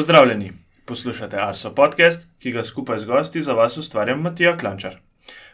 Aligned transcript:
Pozdravljeni, 0.00 0.52
poslušate 0.84 1.36
Arso 1.36 1.74
podcast, 1.74 2.22
ki 2.38 2.50
ga 2.52 2.62
skupaj 2.64 2.98
z 2.98 3.04
gosti 3.04 3.42
za 3.42 3.52
vas 3.52 3.76
ustvarjam 3.76 4.20
Matija 4.24 4.54
Klančar. 4.56 4.94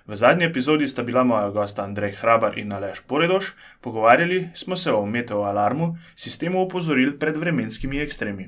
V 0.07 0.17
zadnji 0.17 0.45
epizodi 0.46 0.87
sta 0.88 1.03
bila 1.03 1.25
moja 1.25 1.49
gosta 1.50 1.83
Andrej 1.83 2.12
Hrabar 2.21 2.59
in 2.59 2.72
Aleš 2.72 3.01
Poredoš, 3.09 3.48
pogovarjali 3.80 4.48
smo 4.54 4.77
se 4.77 4.93
o 4.93 5.06
meteoalarmu, 5.06 5.96
sistemu 6.17 6.61
opozoril 6.62 7.19
pred 7.19 7.37
vremenskimi 7.37 7.98
ekstremi. 7.98 8.46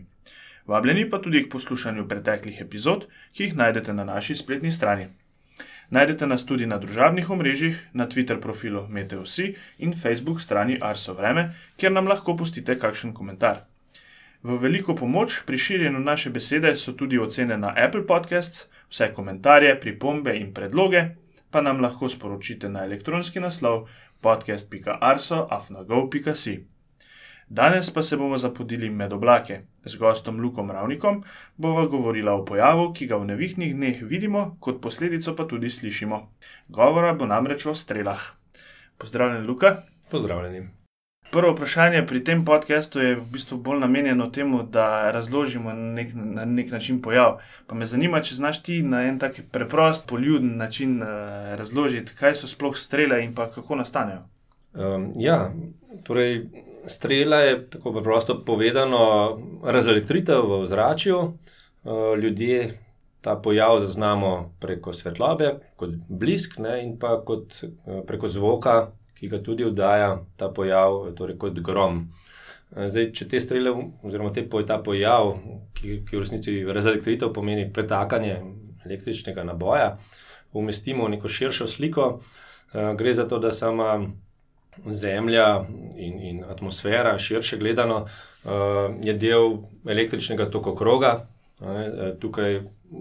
Vabljeni 0.67 1.11
pa 1.11 1.19
tudi 1.19 1.43
k 1.43 1.51
poslušanju 1.51 2.07
preteklih 2.09 2.61
epizod, 2.61 3.09
ki 3.33 3.49
jih 3.49 3.57
najdete 3.57 3.93
na 3.93 4.05
naši 4.05 4.37
spletni 4.37 4.71
strani. 4.71 5.09
Najdete 5.91 6.27
nas 6.27 6.47
tudi 6.47 6.67
na 6.67 6.79
družabnih 6.79 7.31
omrežjih, 7.31 7.89
na 7.93 8.07
Twitter 8.07 8.39
profilu 8.41 8.87
Meteosi 8.89 9.57
in 9.79 9.99
Facebook 10.03 10.41
strani 10.41 10.79
Arso 10.81 11.19
Vreme, 11.19 11.55
kjer 11.77 11.93
nam 11.93 12.07
lahko 12.07 12.37
pustite 12.37 12.79
kakšen 12.79 13.15
komentar. 13.15 13.65
V 14.43 14.59
veliko 14.63 14.95
pomoč 14.95 15.43
pri 15.47 15.59
širjenju 15.59 16.01
naše 16.01 16.31
besede 16.31 16.77
so 16.77 16.93
tudi 16.93 17.19
ocene 17.19 17.59
na 17.59 17.75
Apple 17.77 18.07
Podcasts, 18.07 18.69
vse 18.91 19.13
komentarje, 19.15 19.81
pripombe 19.81 20.37
in 20.39 20.55
predloge 20.55 21.09
pa 21.51 21.61
nam 21.61 21.81
lahko 21.81 22.09
sporočite 22.09 22.69
na 22.69 22.85
elektronski 22.85 23.41
naslov 23.41 23.89
podcast.arso.afnago.si. 24.21 26.67
Danes 27.49 27.91
pa 27.91 28.03
se 28.03 28.17
bomo 28.17 28.37
zapodili 28.37 28.91
med 28.91 29.13
oblake. 29.13 29.61
Z 29.85 29.97
gostom 29.97 30.41
Lukom 30.41 30.71
Ravnikom 30.71 31.25
bova 31.57 31.87
govorila 31.87 32.35
o 32.35 32.45
pojavu, 32.45 32.93
ki 32.93 33.07
ga 33.07 33.17
v 33.17 33.25
nevihtnih 33.33 33.75
dneh 33.75 34.03
vidimo, 34.03 34.57
kot 34.61 34.83
posledico 34.83 35.37
pa 35.37 35.45
tudi 35.49 35.71
slišimo. 35.71 36.29
Govora 36.69 37.15
bo 37.15 37.27
namreč 37.27 37.67
o 37.67 37.75
strelah. 37.75 38.21
Pozdravljen, 38.99 39.47
Luka. 39.47 39.83
Pozdravljeni. 40.11 40.78
Prvo 41.31 41.53
vprašanje 41.53 42.07
pri 42.07 42.23
tem 42.25 42.45
podkastu 42.45 43.01
je 43.01 43.17
v 43.17 43.25
bistvu 43.33 43.59
bolj 43.61 43.81
namenjeno 43.81 44.27
temu, 44.33 44.63
da 44.63 45.11
razložimo 45.11 45.73
nek, 45.73 46.09
na 46.15 46.45
nek 46.45 46.71
način 46.71 47.03
pojav. 47.03 47.37
Pa 47.67 47.75
me 47.75 47.87
zanima, 47.87 48.23
če 48.25 48.35
znaš 48.35 48.63
ti 48.63 48.81
na 48.83 49.03
en 49.05 49.19
tak 49.19 49.41
preprost, 49.53 50.07
poljuden 50.09 50.57
način 50.57 51.03
uh, 51.03 51.09
razložiti, 51.61 52.15
kaj 52.17 52.35
so 52.35 52.49
sploh 52.49 52.77
strele 52.77 53.21
in 53.25 53.35
kako 53.35 53.77
nastanejo. 53.77 54.25
Um, 54.73 55.13
ja, 55.17 55.53
torej, 56.05 56.47
strela 56.87 57.37
je 57.45 57.61
tako 57.71 57.93
preprosto 57.93 58.41
povedano 58.45 59.39
razelektritev 59.65 60.49
v 60.63 60.67
zraku. 60.67 61.19
Uh, 61.85 62.17
ljudje 62.19 62.79
ta 63.21 63.37
pojav 63.37 63.79
zaznamo 63.81 64.55
preko 64.61 64.93
svetlobe, 64.93 65.59
kot 65.77 65.91
blisk, 66.09 66.57
ne, 66.59 66.81
in 66.87 66.97
pa 66.99 67.19
kot, 67.21 67.53
uh, 67.63 68.01
preko 68.07 68.29
zvoka, 68.29 68.87
ki 69.19 69.29
ga 69.29 69.43
tudi 69.43 69.67
oddaja 69.67 70.19
ta 70.37 70.49
pojav, 70.55 71.11
torej 71.19 71.39
kot 71.39 71.59
grom. 71.65 72.07
Zdaj, 72.71 73.11
če 73.17 73.29
te 73.29 73.41
strele, 73.41 73.73
oziroma 74.05 74.31
te, 74.37 74.45
ta 74.69 74.77
pojav, 74.85 75.35
ki, 75.75 76.03
ki 76.07 76.17
v 76.17 76.23
resnici 76.23 76.57
razelektritev 76.69 77.33
pomeni 77.35 77.67
pretakanje 77.73 78.37
električnega 78.85 79.45
naboja, 79.45 79.97
umestimo 80.53 81.07
v 81.07 81.17
neko 81.17 81.29
širšo 81.29 81.67
sliko, 81.67 82.11
gre 82.73 83.15
za 83.15 83.29
to, 83.29 83.39
da 83.39 83.53
sama 83.53 83.99
Zemlja 84.87 85.65
in, 85.97 86.21
in 86.23 86.45
atmosfera, 86.45 87.17
širše 87.19 87.57
gledano, 87.59 88.05
je 89.03 89.15
del 89.15 89.57
električnega 89.89 90.47
tokokroga. 90.51 91.27
Tukaj, 92.21 92.61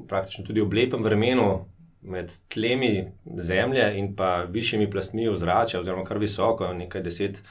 praktično 0.09 0.46
tudi 0.48 0.64
v 0.64 0.74
lepem 0.74 1.04
vremenu, 1.06 1.68
med 2.02 2.31
tlemi 2.50 3.08
zemlje 3.38 3.98
in 4.00 4.16
pa 4.16 4.45
višjimi 4.50 4.90
plastmi 4.92 5.28
ozračja, 5.30 5.80
oziroma 5.80 6.06
kar 6.06 6.17
visoko, 6.17 6.73
nekaj 6.73 7.02
deset 7.02 7.42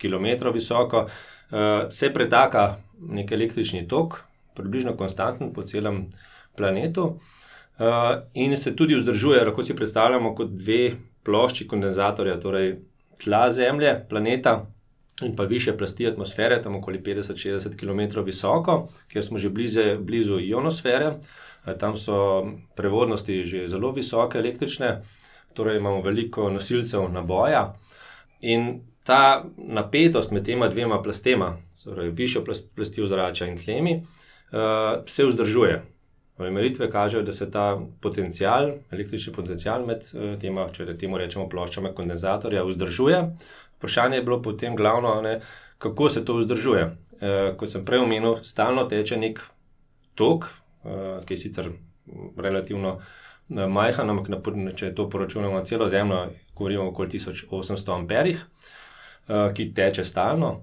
km 0.00 0.50
visoko, 0.54 1.06
uh, 1.06 1.58
se 1.90 2.12
pretaka 2.12 2.76
nek 3.00 3.32
električni 3.32 3.88
tok, 3.88 4.20
približno 4.54 4.96
konstanten 4.96 5.52
po 5.52 5.62
celem 5.62 6.04
planetu, 6.56 7.04
uh, 7.78 7.86
in 8.34 8.56
se 8.56 8.76
tudi 8.76 8.98
vzdržuje, 8.98 9.44
lahko 9.44 9.62
si 9.62 9.76
predstavljamo 9.76 10.34
kot 10.34 10.50
dve 10.50 10.92
plošči 11.24 11.68
kondenzatorja, 11.68 12.40
torej 12.40 12.76
tla 13.24 13.50
Zemlje, 13.50 14.06
planeta. 14.08 14.66
In 15.22 15.36
pa 15.36 15.44
više 15.46 15.76
plasti 15.78 16.08
atmosfere, 16.08 16.62
tam 16.62 16.74
okoli 16.76 16.98
50-60 16.98 17.76
km 17.78 18.24
visoko, 18.26 18.88
kjer 19.08 19.24
smo 19.24 19.38
že 19.38 19.48
blize, 19.48 19.96
blizu 19.96 20.40
ionosfere, 20.40 21.08
uh, 21.08 21.53
Tam 21.78 21.96
so 21.96 22.46
prevodnosti 22.76 23.46
že 23.46 23.68
zelo 23.68 23.92
visoke, 23.92 24.38
električne, 24.38 25.00
torej 25.54 25.78
imamo 25.78 26.02
veliko 26.02 26.50
nosilcev 26.50 27.08
naboja. 27.12 27.74
In 28.40 28.80
ta 29.04 29.44
napetost 29.56 30.30
med 30.30 30.44
tema 30.44 30.68
dvema 30.68 31.02
plastema, 31.02 31.56
torej 31.84 32.10
višjo 32.10 32.44
plasti 32.76 33.02
ozračja 33.02 33.46
in 33.46 33.58
tlemi, 33.58 33.96
uh, 33.96 35.04
se 35.06 35.26
vzdržuje. 35.26 35.82
Torej, 36.36 36.50
meritve 36.50 36.90
kažejo, 36.90 37.22
da 37.22 37.32
se 37.32 37.50
ta 37.50 37.80
potencial, 38.00 38.70
električni 38.90 39.32
potencial 39.32 39.86
med 39.86 40.08
uh, 40.12 40.34
tema, 40.40 40.66
če 40.72 40.96
temu 40.98 41.20
rečemo, 41.20 41.48
ploščami 41.48 41.94
kondenzatorja, 41.94 42.64
vzdržuje. 42.64 43.22
Vprašanje 43.76 44.18
je 44.18 44.24
bilo 44.24 44.40
potem 44.42 44.76
glavno, 44.76 45.20
ne, 45.22 45.40
kako 45.78 46.08
se 46.08 46.24
to 46.24 46.40
vzdržuje. 46.40 46.84
Uh, 47.20 47.52
kot 47.60 47.70
sem 47.70 47.84
prej 47.84 48.06
omenil, 48.06 48.40
stalno 48.42 48.88
teče 48.88 49.20
nek 49.20 49.44
tok, 50.16 50.48
ki 51.24 51.34
je 51.34 51.38
sicer 51.38 51.70
relativno 52.36 52.96
uh, 52.96 53.04
majhen, 53.48 54.10
ampak 54.10 54.28
če 54.76 54.94
to 54.94 55.08
poročunamo 55.10 55.54
na 55.54 55.64
celo 55.64 55.88
zemljo, 55.88 56.26
govorimo 56.56 56.88
okoli 56.88 57.18
1800 57.18 57.94
amperih, 57.94 58.44
uh, 59.28 59.52
ki 59.54 59.72
teče 59.74 60.04
stalno, 60.04 60.60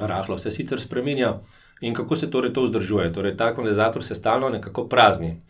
rahlo 0.00 0.38
se 0.38 0.50
sicer 0.50 0.80
spremenja. 0.80 1.38
In 1.80 1.94
kako 1.94 2.16
se 2.16 2.30
torej 2.30 2.52
to 2.52 2.62
vzdržuje? 2.64 3.12
Torej, 3.12 3.36
ta 3.36 3.54
kondenzator 3.54 4.04
se 4.04 4.14
stalno 4.14 4.48
nekako 4.48 4.86
prazni. 4.88 5.40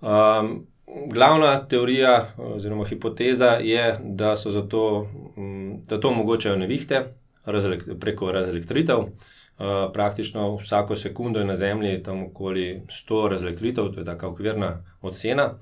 Um, 0.00 0.66
glavna 1.06 1.58
teorija 1.68 2.32
oziroma 2.36 2.84
hipoteza 2.84 3.46
je, 3.46 3.96
da 4.00 4.36
zato, 4.36 5.08
um, 5.36 5.82
da 5.88 6.00
to 6.00 6.08
omogočajo 6.08 6.56
nevihte 6.56 7.04
preko 8.00 8.32
razelektritev. 8.32 9.04
Eh, 9.60 9.92
praktično 9.92 10.56
vsako 10.56 10.96
sekundo 10.96 11.38
je 11.38 11.44
na 11.44 11.56
Zemlji 11.56 12.02
tam 12.02 12.22
okoli 12.22 12.82
100 12.88 13.28
razlektritev, 13.28 13.88
to 13.92 14.00
je 14.00 14.04
tako 14.04 14.28
okvirna 14.28 14.84
ocena. 15.00 15.54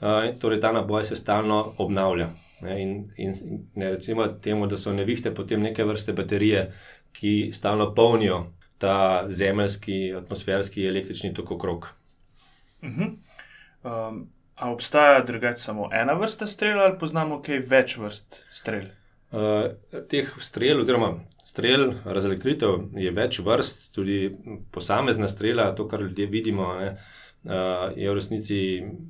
Uh, 0.00 0.38
torej, 0.40 0.60
ta 0.60 0.72
naboj 0.72 1.04
se 1.04 1.16
stalno 1.16 1.74
obnavlja. 1.78 2.28
Ne, 2.60 2.82
in, 2.82 3.10
in 3.16 3.34
ne 3.74 3.90
recimo 3.90 4.26
temu, 4.26 4.66
da 4.66 4.76
so 4.76 4.92
nevihte 4.92 5.34
potem 5.34 5.62
neke 5.62 5.84
vrste 5.84 6.12
baterije, 6.12 6.72
ki 7.12 7.50
stalno 7.52 7.94
polnijo 7.94 8.46
ta 8.78 9.24
zemeljski, 9.28 10.14
atmosferski, 10.16 10.86
električni 10.86 11.34
tok 11.34 11.50
okrog. 11.50 11.88
Uh 12.82 12.88
-huh. 12.88 13.10
um, 13.82 14.28
a 14.54 14.72
obstaja 14.72 15.22
drugače 15.22 15.58
samo 15.58 15.88
ena 15.92 16.12
vrsta 16.12 16.46
strela, 16.46 16.82
ali 16.82 16.98
poznamo 16.98 17.42
kaj 17.42 17.58
več 17.58 17.96
vrst 17.96 18.42
strel? 18.50 18.84
Uh, 19.26 19.72
teh 20.06 20.28
strel, 20.38 20.80
oziroma 20.80 21.16
strel, 21.42 21.96
razelektritev 22.06 22.92
je 22.94 23.10
več 23.10 23.40
vrst, 23.42 23.88
tudi 23.94 24.30
posamezna 24.70 25.26
strela, 25.26 25.72
to, 25.74 25.88
kar 25.90 26.04
ljudje 26.04 26.28
vidimo, 26.30 26.68
ne, 26.78 26.92
uh, 26.94 27.88
je 27.98 28.06
v 28.06 28.14
resnici 28.14 28.60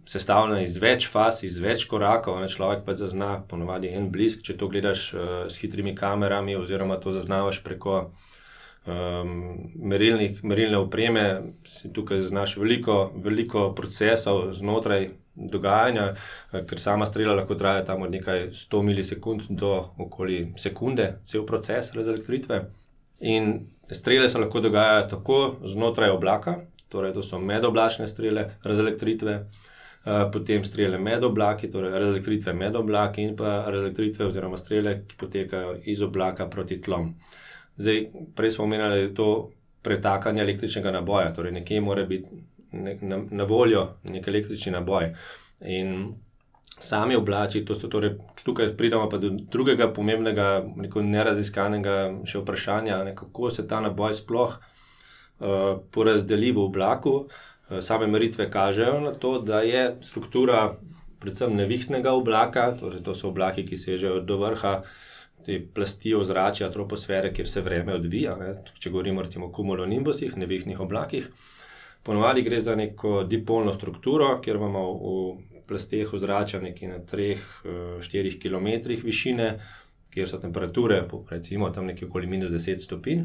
sestavljena 0.09 0.63
iz 0.65 0.79
več 0.81 1.05
faz, 1.13 1.43
iz 1.45 1.59
več 1.61 1.85
korakov. 1.91 2.41
Ne, 2.41 2.49
človek 2.49 2.87
pa 2.87 2.97
zazna 2.97 3.43
ponovadi 3.51 3.93
en 3.93 4.09
blisk, 4.13 4.41
če 4.47 4.57
to 4.57 4.71
gledaš 4.73 5.11
uh, 5.13 5.37
s 5.53 5.61
hitrimi 5.61 5.93
kamerami, 5.97 6.57
oziroma 6.57 6.97
to 6.97 7.13
zaznavaš 7.13 7.61
preko 7.67 7.99
um, 8.87 9.37
merilne 9.77 10.81
opreme, 10.81 11.27
si 11.69 11.93
tukaj 11.93 12.25
zaznaš 12.25 12.57
veliko, 12.57 13.11
veliko 13.21 13.69
procesov 13.77 14.47
znotraj 14.57 15.11
dogajanja, 15.37 16.15
eh, 16.53 16.65
ker 16.67 16.81
sama 16.81 17.07
strela 17.07 17.35
lahko 17.35 17.55
traja 17.55 17.85
tam 17.85 18.03
od 18.03 18.11
nekaj 18.11 18.49
100 18.53 18.83
milisekund 18.83 19.43
do 19.51 19.73
okoli 19.99 20.53
sekunde, 20.57 21.19
cel 21.25 21.47
proces 21.47 21.93
razelektritve. 21.95 22.65
In 23.21 23.67
strele 23.91 24.29
se 24.29 24.39
lahko 24.39 24.61
dogajajo 24.61 25.09
tako 25.09 25.57
znotraj 25.65 26.11
oblaka, 26.11 26.57
torej 26.89 27.13
to 27.13 27.23
so 27.23 27.39
medoblačne 27.39 28.09
strele 28.09 28.51
razelektritve, 28.65 29.33
eh, 30.07 30.31
potem 30.33 30.65
strele 30.65 30.99
med 30.99 31.25
oblaki, 31.25 31.71
torej 31.71 31.91
razelektritve 31.91 32.53
med 32.53 32.77
oblaki 32.77 33.23
in 33.23 33.37
pa 33.37 33.65
razelektritve 33.67 34.27
oziroma 34.27 34.57
strele, 34.57 35.03
ki 35.09 35.17
potekajo 35.19 35.77
iz 35.85 36.03
oblaka 36.03 36.49
proti 36.49 36.81
tlom. 36.81 37.15
Zdaj, 37.77 38.07
prej 38.35 38.51
smo 38.51 38.65
omenjali, 38.65 38.95
da 38.95 39.01
je 39.01 39.15
to 39.15 39.51
pretakanje 39.83 40.43
električnega 40.43 40.91
naboja, 40.91 41.33
torej 41.35 41.53
nekje 41.53 41.81
mora 41.81 42.05
biti 42.05 42.29
ne, 42.73 42.99
na, 43.01 43.21
na 43.31 43.45
voljo 43.45 43.89
nek 44.11 44.29
električni 44.29 44.73
naboj. 44.73 45.13
In 45.61 46.15
sami 46.79 47.17
oblači, 47.17 47.65
to 47.65 47.75
so 47.75 47.89
torej, 47.89 48.17
tukaj 48.45 48.75
pridemo 48.77 49.09
pa 49.09 49.19
do 49.19 49.31
drugega 49.53 49.89
pomembnega, 49.93 50.65
neraziskanega 51.03 51.97
še 52.29 52.43
vprašanja, 52.43 53.03
ne, 53.05 53.15
kako 53.17 53.51
se 53.51 53.67
ta 53.69 53.81
naboj 53.81 54.15
sploh 54.15 54.59
uh, 54.59 55.81
porazdeli 55.91 56.53
v 56.53 56.65
oblaku. 56.67 57.17
Uh, 57.25 57.81
same 57.81 58.07
meritve 58.07 58.51
kažejo 58.51 59.01
na 59.01 59.15
to, 59.15 59.39
da 59.41 59.63
je 59.65 59.97
struktura 60.05 60.77
predvsem 61.21 61.57
nevihtnega 61.57 62.13
oblaka, 62.13 62.71
torej 62.77 63.03
to 63.03 63.15
so 63.17 63.33
oblaki, 63.33 63.65
ki 63.67 63.77
sežejo 63.81 64.21
do 64.21 64.39
vrha. 64.43 64.81
Te 65.47 65.61
plasti 65.63 66.11
ozračja, 66.11 66.73
troposfere, 66.75 67.31
kjer 67.31 67.47
se 67.47 67.61
vreme 67.63 67.95
odvija, 67.95 68.33
ne, 68.35 68.49
če 68.83 68.91
govorimo 68.91 69.23
o 69.23 69.51
kumulonimbusih, 69.55 70.35
nevihtnih 70.37 70.81
oblakih, 70.83 71.29
Ponovadi 72.07 72.43
gre 72.43 72.61
za 72.61 72.75
neko 72.75 73.25
dipolno 73.25 73.75
strukturo, 73.75 74.37
kjer 74.39 74.57
imamo 74.57 74.83
v 74.93 75.63
plasteh 75.67 76.13
ozračja 76.15 76.61
nekje 76.61 76.89
na 76.89 76.99
3-4 76.99 78.37
km 78.43 78.93
višine, 79.05 79.49
kjer 80.15 80.29
so 80.29 80.39
temperature, 80.39 81.03
recimo 81.31 81.71
tam 81.71 81.87
nekje 81.87 82.09
okoli 82.09 82.27
minus 82.27 82.53
10 82.55 82.79
stopinj. 82.79 83.25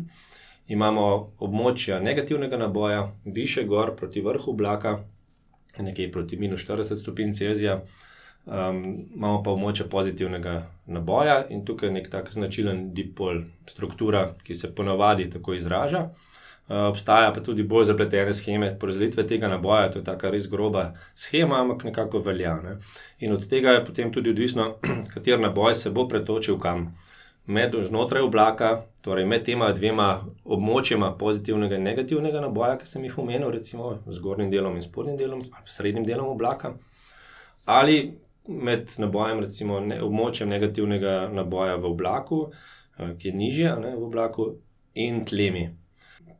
Imamo 0.68 1.06
območja 1.40 2.00
negativnega 2.00 2.58
naboja, 2.58 3.12
više 3.26 3.64
gor 3.64 3.96
proti 3.96 4.22
vrhu 4.22 4.52
oblaka, 4.52 4.98
nekje 5.80 6.12
proti 6.12 6.38
minus 6.38 6.66
40 6.68 6.96
stopinj 6.96 7.38
Celzija. 7.38 7.82
Um, 8.46 8.98
imamo 9.14 9.44
pa 9.44 9.52
območje 9.54 9.86
pozitivnega 9.90 10.56
naboja 10.90 11.44
in 11.54 11.62
tukaj 11.66 11.90
je 11.90 11.94
nek 11.94 12.10
tak 12.10 12.34
značilen 12.34 12.88
dipol 12.98 13.44
struktura, 13.70 14.26
ki 14.44 14.56
se 14.56 14.76
ponavadi 14.76 15.30
tako 15.30 15.54
izraža. 15.54 16.08
Uh, 16.72 16.78
obstaja 16.88 17.34
pa 17.36 17.42
tudi 17.44 17.64
bolj 17.68 17.90
zapletene 17.90 18.34
scheme 18.34 18.68
porazdelitve 18.80 19.26
tega 19.28 19.48
naboja, 19.52 19.90
to 19.92 20.00
je 20.00 20.06
tako 20.08 20.30
res 20.32 20.46
groba 20.48 20.84
schema, 21.16 21.58
ampak 21.60 21.84
nekako 21.84 22.22
velja. 22.24 22.54
Ne? 22.64 22.78
In 23.20 23.34
od 23.34 23.44
tega 23.50 23.74
je 23.76 23.82
potem 23.86 24.14
tudi 24.14 24.32
odvisno, 24.32 24.78
kater 25.14 25.40
naboj 25.40 25.76
se 25.76 25.92
bo 25.92 26.08
pretočil 26.08 26.60
kam. 26.60 26.94
Med 27.46 27.76
znotraj 27.76 28.24
oblaka, 28.24 28.70
torej 29.04 29.28
med 29.28 29.44
tema 29.44 29.68
dvema 29.76 30.08
območjema 30.46 31.12
pozitivnega 31.20 31.76
in 31.76 31.84
negativnega 31.90 32.46
naboja, 32.46 32.78
ki 32.80 32.88
sem 32.88 33.04
jih 33.04 33.20
omenil, 33.20 33.52
recimo 33.52 33.98
zgornjim 34.08 34.54
delom 34.54 34.80
in 34.80 34.88
spodnjim 34.88 35.20
delom, 35.20 35.44
ali 35.52 35.76
srednjim 35.76 36.08
delom 36.08 36.32
oblaka, 36.38 36.72
ali 37.66 37.98
med 38.48 38.96
nabojem, 39.02 39.44
recimo 39.44 39.84
ne, 39.84 40.00
območjem 40.00 40.48
negativnega 40.56 41.20
naboja 41.36 41.76
v 41.76 41.92
oblaku, 41.92 42.46
eh, 42.96 43.12
ki 43.20 43.28
je 43.28 43.38
nižje 43.44 43.78
ne, 43.84 43.96
v 43.98 44.08
oblaku, 44.08 44.54
in 44.96 45.26
tlemi. 45.26 45.68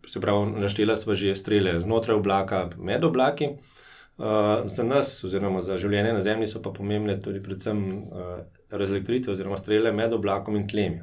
Se 0.08 0.22
pravi, 0.22 0.52
naštela 0.62 0.98
smo 0.98 1.16
že 1.16 1.36
strele 1.36 1.80
znotraj 1.82 2.18
oblaka, 2.18 2.70
med 2.78 3.04
oblaki. 3.04 3.56
Uh, 4.22 4.68
za 4.70 4.84
nas, 4.84 5.24
oziroma 5.24 5.62
za 5.66 5.78
življenje 5.82 6.12
na 6.14 6.22
Zemlji, 6.22 6.48
so 6.52 6.60
pa 6.62 6.70
pomembne 6.76 7.16
tudi 7.22 7.40
predvsem 7.42 7.80
uh, 8.06 8.44
razelektritve, 8.70 9.34
oziroma 9.34 9.58
strele 9.58 9.94
med 9.96 10.14
oblakom 10.14 10.60
in 10.60 10.68
tlemi. 10.70 11.00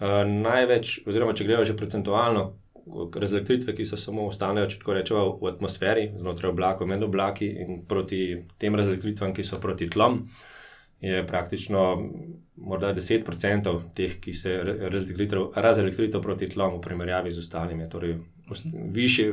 Uh, 0.00 0.24
največ, 0.26 1.02
oziroma 1.06 1.36
če 1.36 1.46
gledajo 1.46 1.68
že 1.68 1.76
procentualno, 1.78 2.48
razelektritve, 3.14 3.74
ki 3.76 3.84
so 3.86 3.98
samo 4.00 4.24
ostanejo, 4.26 4.70
če 4.70 4.80
tako 4.80 4.96
rečemo, 4.96 5.24
v 5.40 5.50
atmosferi, 5.52 6.08
znotraj 6.18 6.50
oblakov, 6.50 6.88
med 6.90 7.04
oblaki 7.06 7.50
in 7.62 7.82
proti 7.88 8.22
tem 8.58 8.74
razelektritvam, 8.74 9.34
ki 9.36 9.46
so 9.46 9.60
proti 9.62 9.90
tlom, 9.92 10.24
je 11.00 11.26
praktično 11.26 12.10
morda 12.56 12.94
10% 12.94 13.78
teh, 13.94 14.18
ki 14.20 14.34
se 14.34 14.58
razelektritev 15.56 16.20
proti 16.22 16.48
tlom 16.48 16.76
v 16.76 16.80
primerjavi 16.84 17.30
z 17.30 17.38
ostalimi. 17.38 17.88
Torej, 17.88 18.18
Više, 18.74 19.32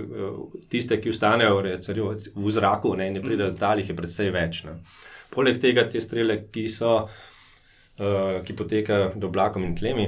tiste, 0.69 1.01
ki 1.01 1.09
ostanejo 1.09 1.61
recimo, 1.61 2.13
v 2.35 2.51
zraku, 2.51 2.95
ne, 2.95 3.09
ne 3.11 3.21
pridejo 3.21 3.49
do 3.51 3.57
talih, 3.57 3.89
je 3.89 3.95
predvsej 3.95 4.29
več. 4.29 4.59
Ne. 4.67 4.75
Poleg 5.33 5.57
tega, 5.61 5.87
te 5.89 6.01
strele, 6.01 6.37
ki, 6.53 6.67
so, 6.69 6.91
uh, 7.07 8.37
ki 8.45 8.55
potekajo 8.55 9.11
do 9.15 9.31
oblakom 9.31 9.65
in 9.65 9.73
tlemi, 9.75 10.07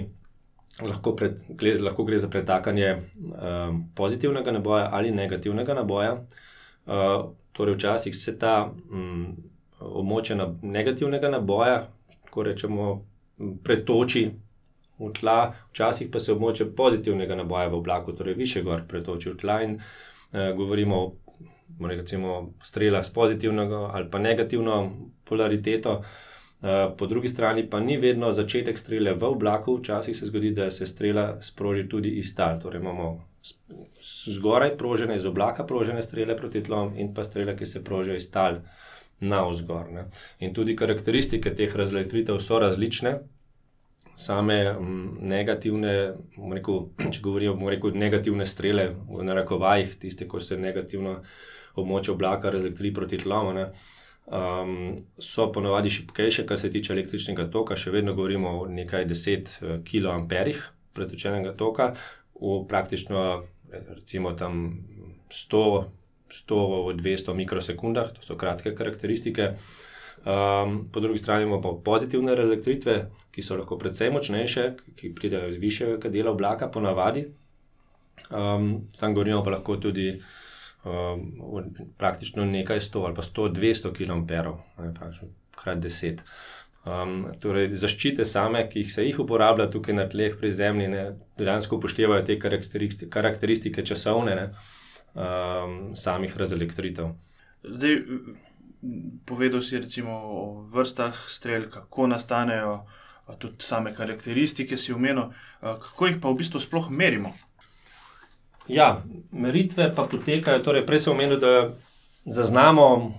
lahko, 0.86 1.16
pred, 1.18 1.42
lahko 1.82 2.06
gre 2.06 2.20
za 2.22 2.30
pretakanje 2.30 2.92
um, 2.96 3.82
pozitivnega 3.98 4.54
naboja 4.54 4.90
ali 4.94 5.12
negativnega 5.12 5.74
naboja. 5.82 6.14
Uh, 6.86 7.32
torej, 7.52 7.80
včasih 7.80 8.16
se 8.16 8.38
ta 8.40 8.70
um, 8.70 9.34
območje 9.80 10.36
na 10.36 10.50
negativnega 10.62 11.30
naboja, 11.30 11.88
tako 12.26 12.44
rečemo, 12.44 12.90
pretoči 13.64 14.30
v 15.00 15.12
tla, 15.16 15.54
včasih 15.72 16.10
pa 16.12 16.20
se 16.20 16.34
območje 16.34 16.68
pozitivnega 16.76 17.36
naboja 17.40 17.70
v 17.72 17.80
oblaku, 17.80 18.14
torej 18.14 18.36
više 18.36 18.64
gor, 18.64 18.84
pretoči 18.88 19.32
v 19.32 19.38
tla 19.40 19.62
in 19.64 19.78
uh, 19.80 20.52
govorimo 20.58 21.04
o 21.80 21.88
recimo, 21.88 22.54
strelah 22.64 23.06
s 23.06 23.14
pozitivno 23.14 23.90
ali 23.94 24.10
pa 24.12 24.20
negativno 24.20 24.92
polariteto. 25.24 26.02
Eh, 26.62 26.96
po 26.98 27.08
drugi 27.08 27.28
strani 27.28 27.70
pa 27.70 27.80
ni 27.80 27.98
vedno 27.98 28.32
začetek 28.32 28.78
strele 28.78 29.14
v 29.14 29.24
oblaku, 29.24 29.78
včasih 29.78 30.18
se 30.18 30.26
zgodi, 30.26 30.52
da 30.52 30.72
se 30.72 30.86
strela 30.86 31.42
sproži 31.42 31.90
tudi 31.90 32.10
iz 32.10 32.36
tal. 32.36 32.60
Torej 32.60 32.82
imamo 32.82 33.24
zgoraj 34.28 34.78
prožene, 34.78 35.16
iz 35.16 35.26
oblaka 35.26 35.64
prožene 35.64 36.02
strele 36.04 36.36
proti 36.38 36.64
tlom 36.64 36.98
in 36.98 37.14
pa 37.14 37.24
strele, 37.24 37.56
ki 37.56 37.66
se 37.66 37.84
prožijo 37.84 38.16
iz 38.16 38.32
tal 38.32 38.54
na 38.54 38.89
vzgor. 39.22 39.92
Ne. 39.92 40.08
In 40.40 40.54
tudi 40.54 40.76
karakteristike 40.76 41.54
teh 41.56 41.76
razletritev 41.76 42.40
so 42.44 42.60
različne. 42.60 43.20
Same 44.20 44.58
m, 44.72 45.18
negativne, 45.22 45.94
rekel, 46.56 46.90
če 47.14 47.24
govorimo 47.24 47.70
o 47.70 47.94
negativne 47.96 48.46
strele, 48.46 48.90
v 49.08 49.24
narekovajih, 49.24 49.96
tiste, 50.02 50.28
ko 50.28 50.42
se 50.44 50.58
negativno 50.58 51.22
območje 51.80 52.14
oblaka 52.14 52.52
razletri 52.52 52.94
proti 52.94 53.22
tlom. 53.22 53.56
Ne 53.56 53.72
um, 54.32 54.98
so 55.18 55.52
ponovadi 55.52 55.90
šipkejše, 55.90 56.46
kar 56.46 56.60
se 56.60 56.72
tiče 56.72 56.94
električnega 56.94 57.50
toka, 57.52 57.76
še 57.76 57.92
vedno 57.92 58.14
govorimo 58.14 58.60
o 58.62 58.68
nekaj 58.68 59.06
deset 59.10 59.56
eh, 59.62 59.80
kiloamperih 59.86 60.62
pretočenega 60.94 61.54
toka, 61.58 61.94
v 62.40 62.60
praktično 62.70 63.44
recimo 63.70 64.34
tam 64.34 64.80
100, 65.30 65.64
100 66.30 66.94
200 66.98 67.36
mikrosekundah, 67.36 68.14
to 68.16 68.26
so 68.26 68.38
kratke 68.38 68.76
karakteristike. 68.76 69.54
Um, 70.20 70.90
po 70.92 71.00
drugi 71.00 71.18
strani 71.18 71.44
imamo 71.48 71.78
pozitivne 71.86 72.34
elektritve, 72.36 72.96
ki 73.32 73.42
so 73.42 73.56
lahko 73.56 73.78
precej 73.80 74.12
močnejše, 74.12 74.66
ki 75.00 75.14
pridejo 75.16 75.48
iz 75.48 75.56
višjega 75.62 76.12
dela 76.12 76.34
oblaka, 76.36 76.68
ponavadi. 76.68 77.30
Um, 78.30 78.90
tam 79.00 79.16
govorimo 79.16 79.44
pa 79.44 79.56
lahko 79.56 79.78
tudi 79.78 80.10
um, 80.84 81.24
praktično 81.98 82.46
nekaj 82.46 82.80
100 82.80 83.06
ali 83.06 83.16
pa 83.16 83.24
100, 83.24 83.50
200 83.56 83.94
km, 83.96 84.28
krat 85.56 85.78
10. 85.78 86.20
Um, 86.88 87.26
torej, 87.40 87.74
zaščite 87.76 88.26
same, 88.26 88.64
ki 88.70 88.84
jih 88.84 88.92
se 88.92 89.04
jih 89.06 89.18
uporablja 89.20 89.68
tukaj 89.72 89.96
na 89.96 90.06
tleh 90.10 90.36
pri 90.40 90.52
zemlji, 90.56 90.88
ne, 90.88 91.02
dejansko 91.38 91.76
upoštevajo 91.80 92.24
te 92.28 92.38
karakteristike, 92.40 93.10
karakteristike 93.12 93.84
časovne 93.86 94.36
ne, 94.36 94.46
um, 95.14 95.96
samih 95.96 96.38
razelektritev. 96.38 97.14
Zdaj, 97.64 97.96
povedal 99.26 99.62
si 99.62 99.80
recimo 99.80 100.12
o 100.12 100.62
vrstah 100.72 101.16
strel, 101.28 101.70
kako 101.70 102.08
nastanejo, 102.08 102.86
tudi 103.38 103.62
same 103.64 103.94
karakteristike 103.94 104.78
si 104.78 104.94
umenil, 104.94 105.30
kako 105.62 106.08
jih 106.08 106.18
pa 106.22 106.32
v 106.32 106.40
bistvu 106.40 106.60
sploh 106.60 106.90
merimo. 106.90 107.34
Ja, 108.70 109.02
meritve 109.32 109.90
pa 109.96 110.06
potekajo, 110.06 110.64
torej 110.64 110.86
prej 110.86 111.06
sem 111.06 111.14
omenil, 111.14 111.40
da 111.42 111.74
zaznamo 112.26 113.14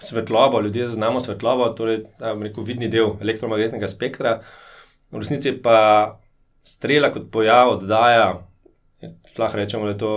svetlobo, 0.00 0.60
ljudje 0.60 0.86
zaznamo 0.86 1.20
svetlobo, 1.20 1.68
torej 1.76 2.02
rekel, 2.20 2.64
vidni 2.64 2.88
del 2.88 3.16
elektromagnetnega 3.20 3.88
spektra. 3.88 4.40
V 5.10 5.20
resnici 5.20 5.52
pa 5.52 6.20
strela 6.64 7.10
kot 7.12 7.30
pojav 7.32 7.74
oddaja, 7.76 8.46
lahko 9.38 9.56
rečemo, 9.56 9.88
da 9.88 9.96
je 9.96 9.98
to 9.98 10.12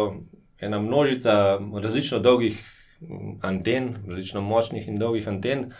ena 0.65 0.79
množica 0.79 1.59
različno 1.83 2.19
dolgih 2.19 2.59
anten, 3.41 3.95
različno 4.07 4.41
močnih 4.41 4.87
in 4.87 4.99
dolgih 4.99 5.27
anten. 5.27 5.71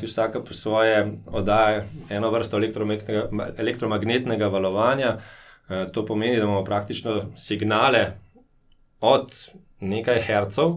Ki 0.00 0.06
vsaka 0.06 0.40
po 0.42 0.54
svoje 0.54 1.12
oddaja 1.26 1.84
eno 2.10 2.30
vrsto 2.30 2.58
elektromagnetnega 3.58 4.46
valovanja, 4.46 5.18
Eh, 5.72 5.86
to 5.92 6.06
pomeni, 6.06 6.36
da 6.36 6.42
imamo 6.42 6.64
praktično 6.64 7.24
signale 7.36 8.12
od 9.00 9.32
nekaj 9.80 10.20
hercev 10.20 10.72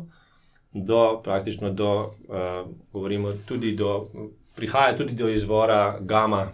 do 0.72 1.22
praktično 1.24 1.70
do, 1.70 2.16
uh, 2.28 2.72
govorimo 2.92 3.34
tudi 3.46 3.72
do, 3.76 4.08
prihaja 4.56 4.98
tudi 4.98 5.14
do 5.14 5.30
izvora 5.30 5.98
gama, 6.00 6.48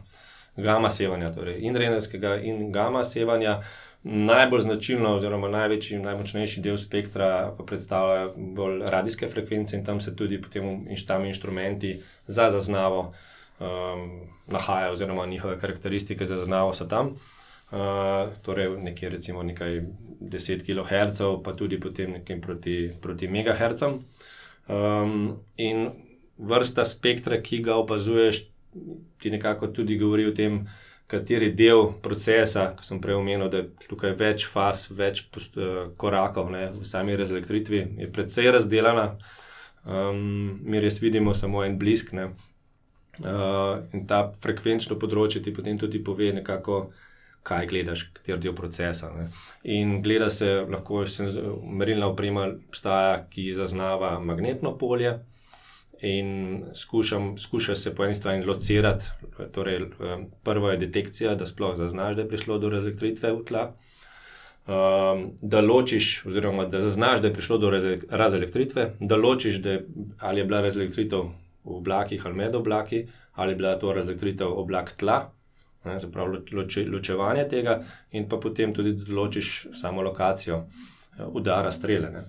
gama 0.57 0.89
sevanja, 0.89 1.31
torej 1.33 1.57
in 1.59 1.75
reneskega 1.75 2.35
in 2.35 2.71
gama 2.71 3.03
sevanja. 3.03 3.61
Najbolj 4.03 4.61
značilno, 4.61 5.15
oziroma 5.15 5.49
največji 5.53 5.97
in 5.97 6.05
najmočnejši 6.07 6.61
del 6.65 6.77
spektra 6.81 7.51
pa 7.57 7.63
predstavljajo 7.63 8.31
bolj 8.57 8.79
radijske 8.89 9.27
frekvence 9.29 9.77
in 9.77 9.85
tam 9.85 10.01
se 10.01 10.15
tudi 10.15 10.41
potem 10.41 10.87
inštami 10.89 11.27
inštrumenti 11.29 11.99
za 12.27 12.49
zaznavo 12.49 13.13
um, 13.59 14.09
nahajajo, 14.47 14.91
oziroma 14.91 15.25
njihove 15.25 15.59
karakteristike 15.59 16.25
za 16.25 16.37
zaznavo 16.37 16.73
so 16.73 16.85
tam. 16.85 17.13
Uh, 17.71 17.77
torej 18.41 18.69
nekje 18.77 19.09
recimo 19.09 19.43
nekaj 19.43 19.81
10 20.21 20.65
kHz, 20.65 21.21
pa 21.43 21.53
tudi 21.53 21.79
potem 21.79 22.11
nekaj 22.11 22.41
proti, 22.41 22.91
proti 23.01 23.27
MHz. 23.27 23.83
Um, 24.67 25.37
in 25.57 25.89
vrsta 26.37 26.85
spektra, 26.85 27.41
ki 27.41 27.61
ga 27.63 27.75
opazuješ, 27.75 28.43
ti 29.21 29.29
nekako 29.29 29.67
tudi 29.67 29.97
govori 29.97 30.25
o 30.25 30.33
tem, 30.33 30.65
kateri 31.11 31.51
del 31.57 31.89
procesa, 32.03 32.69
ki 32.77 32.87
sem 32.87 33.01
prej 33.03 33.19
omenil, 33.19 33.49
da 33.51 33.61
je 33.61 33.89
tukaj 33.89 34.15
več 34.19 34.47
faz, 34.49 34.85
več 34.95 35.25
post, 35.33 35.59
uh, 35.59 35.91
korakov 35.99 36.51
ne, 36.53 36.69
v 36.77 36.87
sami 36.87 37.17
razelektritvi, 37.19 37.83
je 38.05 38.09
precej 38.15 38.51
razdeljena. 38.55 39.11
Um, 39.83 40.59
mi 40.63 40.79
res 40.79 41.01
vidimo 41.03 41.33
samo 41.37 41.65
en 41.65 41.77
blisk. 41.81 42.13
Uh, 42.13 43.81
in 43.91 44.05
ta 44.07 44.23
frekvenčno 44.43 44.95
področje 45.01 45.43
ti 45.43 45.53
potem 45.53 45.79
tudi 45.79 45.99
pove 46.03 46.31
nekako 46.33 46.85
kaj 47.43 47.67
gledaš, 47.67 48.05
kater 48.13 48.39
del 48.39 48.53
procesa. 48.55 49.09
Ne. 49.15 49.27
In 49.73 49.99
gleda 50.05 50.29
se, 50.29 50.49
lahko 50.69 51.03
merilna 51.65 52.11
oprema 52.11 52.47
obstaja, 52.53 53.23
ki 53.33 53.49
zaznava 53.57 54.19
magnetno 54.21 54.75
polje. 54.77 55.17
In 56.01 56.63
skušam, 56.75 57.37
skuša 57.37 57.75
se 57.75 57.95
po 57.95 58.05
eni 58.05 58.15
strani 58.15 58.45
locirati, 58.45 59.05
torej 59.53 59.85
prva 60.43 60.71
je 60.71 60.77
detekcija, 60.77 61.35
da 61.35 61.45
sploh 61.45 61.75
zaznaš, 61.77 62.15
da 62.15 62.21
je 62.21 62.29
prišlo 62.29 62.57
do 62.59 62.69
razelektritve 62.69 63.31
v 63.31 63.43
tla. 63.45 63.65
Um, 64.61 65.31
da 65.41 65.61
ločiš, 65.61 66.25
oziroma 66.25 66.65
da 66.65 66.79
zaznaš, 66.79 67.21
da 67.21 67.27
je 67.27 67.33
prišlo 67.33 67.57
do 67.57 67.69
razelektritve, 68.09 68.91
da 68.99 69.15
ločiš, 69.15 69.55
da 69.61 69.71
je, 69.71 69.85
ali 70.19 70.41
je 70.41 70.45
bila 70.45 70.61
razelektritev 70.61 71.19
v 71.63 71.77
oblakih 71.77 72.25
ali 72.25 72.35
med 72.35 72.55
oblaki, 72.55 73.07
ali 73.33 73.51
je 73.51 73.55
bila 73.55 73.75
to 73.79 73.93
razelektritev 73.93 74.47
oblak 74.47 74.91
tla, 74.97 75.31
zapravo 75.83 76.37
loče, 76.51 76.85
ločevanje 76.85 77.47
tega, 77.49 77.81
in 78.11 78.29
pa 78.29 78.37
potem 78.37 78.73
tudi 78.73 78.93
določiš 78.93 79.67
samo 79.73 80.01
lokacijo 80.01 80.57
eh, 80.57 81.25
udara 81.25 81.71
strele. 81.71 82.09
Ne. 82.09 82.25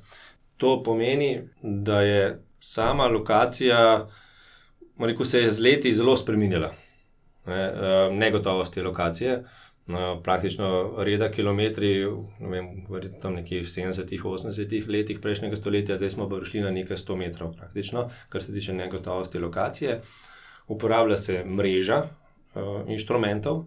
To 0.56 0.82
pomeni, 0.82 1.40
da 1.62 2.00
je 2.00 2.42
sama 2.62 3.06
lokacija, 3.06 4.06
rekel, 4.98 5.26
se 5.26 5.42
je 5.42 5.50
z 5.50 5.60
leti 5.60 5.92
zelo 5.94 6.16
spremenila, 6.16 6.70
ne, 7.46 7.62
eh, 7.64 8.12
negotovost 8.12 8.74
te 8.74 8.82
lokacije. 8.82 9.42
No, 9.86 10.20
praktično 10.22 10.94
reda 11.02 11.26
kilometri, 11.30 12.06
ne 12.40 12.48
vem, 12.48 12.66
tam 13.20 13.34
nekje 13.34 13.64
v 13.64 13.66
70-ih, 13.66 14.22
80-ih 14.22 14.86
letih 14.88 15.18
prejšnjega 15.20 15.58
stoletja, 15.58 15.96
zdaj 15.98 16.10
smo 16.14 16.28
pa 16.30 16.38
prišli 16.38 16.62
na 16.62 16.70
nekaj 16.70 16.96
100 16.96 17.16
metrov, 17.18 17.56
praktično, 17.58 18.04
kar 18.28 18.42
se 18.42 18.54
tiče 18.54 18.76
negotovosti 18.78 19.42
lokacije. 19.42 20.00
Uporablja 20.70 21.18
se 21.18 21.42
mreža, 21.44 21.98
uh, 22.54 22.86
inštrumentov, 22.86 23.64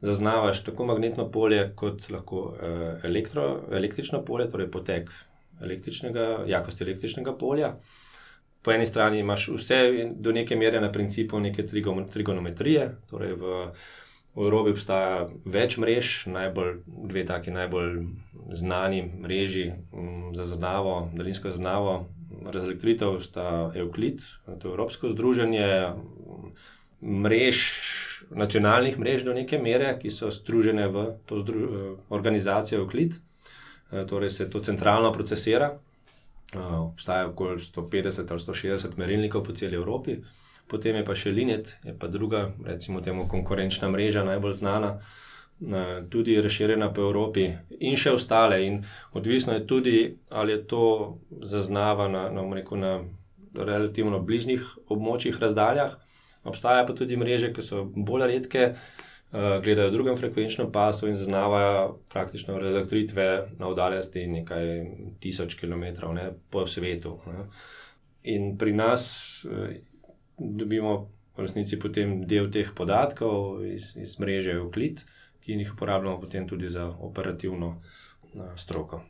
zaznavaš 0.00 0.64
tako 0.64 0.88
magnetno 0.88 1.28
polje, 1.30 1.74
kot 1.76 2.08
lahko 2.10 2.40
uh, 2.40 3.04
elektro, 3.04 3.60
električno 3.70 4.24
polje, 4.24 4.48
torej 4.50 4.70
potek 4.70 5.12
električnega, 5.60 6.46
jakosti 6.48 6.88
električnega 6.88 7.36
polja. 7.36 7.74
Po 8.62 8.72
eni 8.72 8.86
strani 8.86 9.20
imaš 9.20 9.48
vse 9.48 9.78
do 10.14 10.32
neke 10.32 10.56
mere 10.56 10.80
na 10.80 10.92
principu 10.92 11.40
neke 11.40 11.64
trigonometrije, 12.12 12.90
torej 13.10 13.32
v, 13.40 13.54
v 14.34 14.44
Evropi 14.44 14.74
obstaja 14.76 15.28
več 15.44 15.78
mrež, 15.80 16.26
najbolj, 16.28 16.74
dve 16.86 17.24
taki 17.26 17.54
najbolj 17.54 18.02
znani 18.52 19.04
mreži 19.22 19.70
um, 19.92 20.34
za 20.36 20.44
zaznavo, 20.44 21.10
daljinsko 21.14 21.54
zaznavo. 21.54 21.94
Razelektritev 22.40 23.18
sta 23.20 23.72
Euklid, 23.76 24.22
to 24.46 24.68
je 24.68 24.72
Evropsko 24.72 25.10
združenje 25.12 25.66
mrež 27.02 27.64
nacionalnih 28.30 28.98
mrež 28.98 29.24
do 29.24 29.34
neke 29.34 29.58
mere, 29.58 29.94
ki 29.98 30.10
so 30.10 30.30
združene 30.30 30.88
v 30.88 31.06
to 31.26 31.40
zdru, 31.40 31.96
organizacijo 32.08 32.80
Euclid, 32.80 33.16
eh, 33.92 34.04
torej 34.06 34.30
se 34.30 34.50
to 34.50 34.60
centralno 34.60 35.12
procesira. 35.12 35.78
Eh, 36.52 36.58
obstaja 36.58 37.26
okoli 37.26 37.60
150 37.60 38.30
ali 38.30 38.40
160 38.40 38.96
merilnikov 38.96 39.44
po 39.44 39.52
celi 39.52 39.76
Evropi, 39.76 40.16
potem 40.66 40.96
je 40.96 41.04
pa 41.04 41.14
še 41.14 41.30
Linet, 41.30 41.76
je 41.84 41.94
pa 41.94 42.08
druga, 42.10 42.50
recimo, 42.66 43.00
temu 43.00 43.28
konkurenčna 43.28 43.90
mreža, 43.90 44.24
najbolj 44.24 44.56
znana, 44.58 44.98
tudi 46.10 46.40
razširjena 46.42 46.88
po 46.94 47.04
Evropi, 47.06 47.44
in 47.78 47.94
še 47.96 48.14
ostale. 48.16 48.62
In 48.66 48.80
odvisno 49.12 49.54
je 49.54 49.66
tudi, 49.66 49.96
ali 50.30 50.52
je 50.52 50.62
to 50.66 50.84
zaznava 51.42 52.08
na, 52.08 52.30
na, 52.30 52.42
na 52.82 52.92
relativno 53.54 54.18
bližnjih 54.18 54.64
območjih, 54.88 55.38
razdaljah. 55.38 55.98
Obstajajo 56.44 56.86
pa 56.86 56.96
tudi 56.96 57.18
mreže, 57.20 57.52
ki 57.52 57.62
so 57.62 57.84
bolj 57.94 58.26
redke, 58.30 58.72
uh, 58.72 59.09
gledajo 59.32 59.88
v 59.88 59.92
drugem 59.92 60.16
frekvenčnem 60.16 60.72
pasu 60.72 61.08
in 61.08 61.14
zaznavajo 61.14 61.98
praktično 62.10 62.56
elektritve 62.58 63.46
na 63.58 63.68
oddaljenosti 63.68 64.26
nekaj 64.26 64.66
tisoč 65.20 65.54
km 65.54 65.84
ne, 66.14 66.32
po 66.50 66.66
svetu. 66.66 67.18
Ne. 67.26 67.46
In 68.22 68.58
pri 68.58 68.72
nas 68.72 69.04
uh, 69.44 69.70
dobimo 70.38 71.08
v 71.36 71.46
resnici 71.46 71.78
potem 71.78 72.26
del 72.26 72.50
teh 72.50 72.74
podatkov 72.74 73.64
iz, 73.64 73.94
iz 73.96 74.18
mreže 74.18 74.58
Euclid, 74.58 75.04
ki 75.40 75.52
jih 75.52 75.72
uporabljamo 75.72 76.20
potem 76.20 76.48
tudi 76.48 76.70
za 76.70 76.88
operativno 76.88 77.76
uh, 77.78 78.50
stroko. 78.56 79.04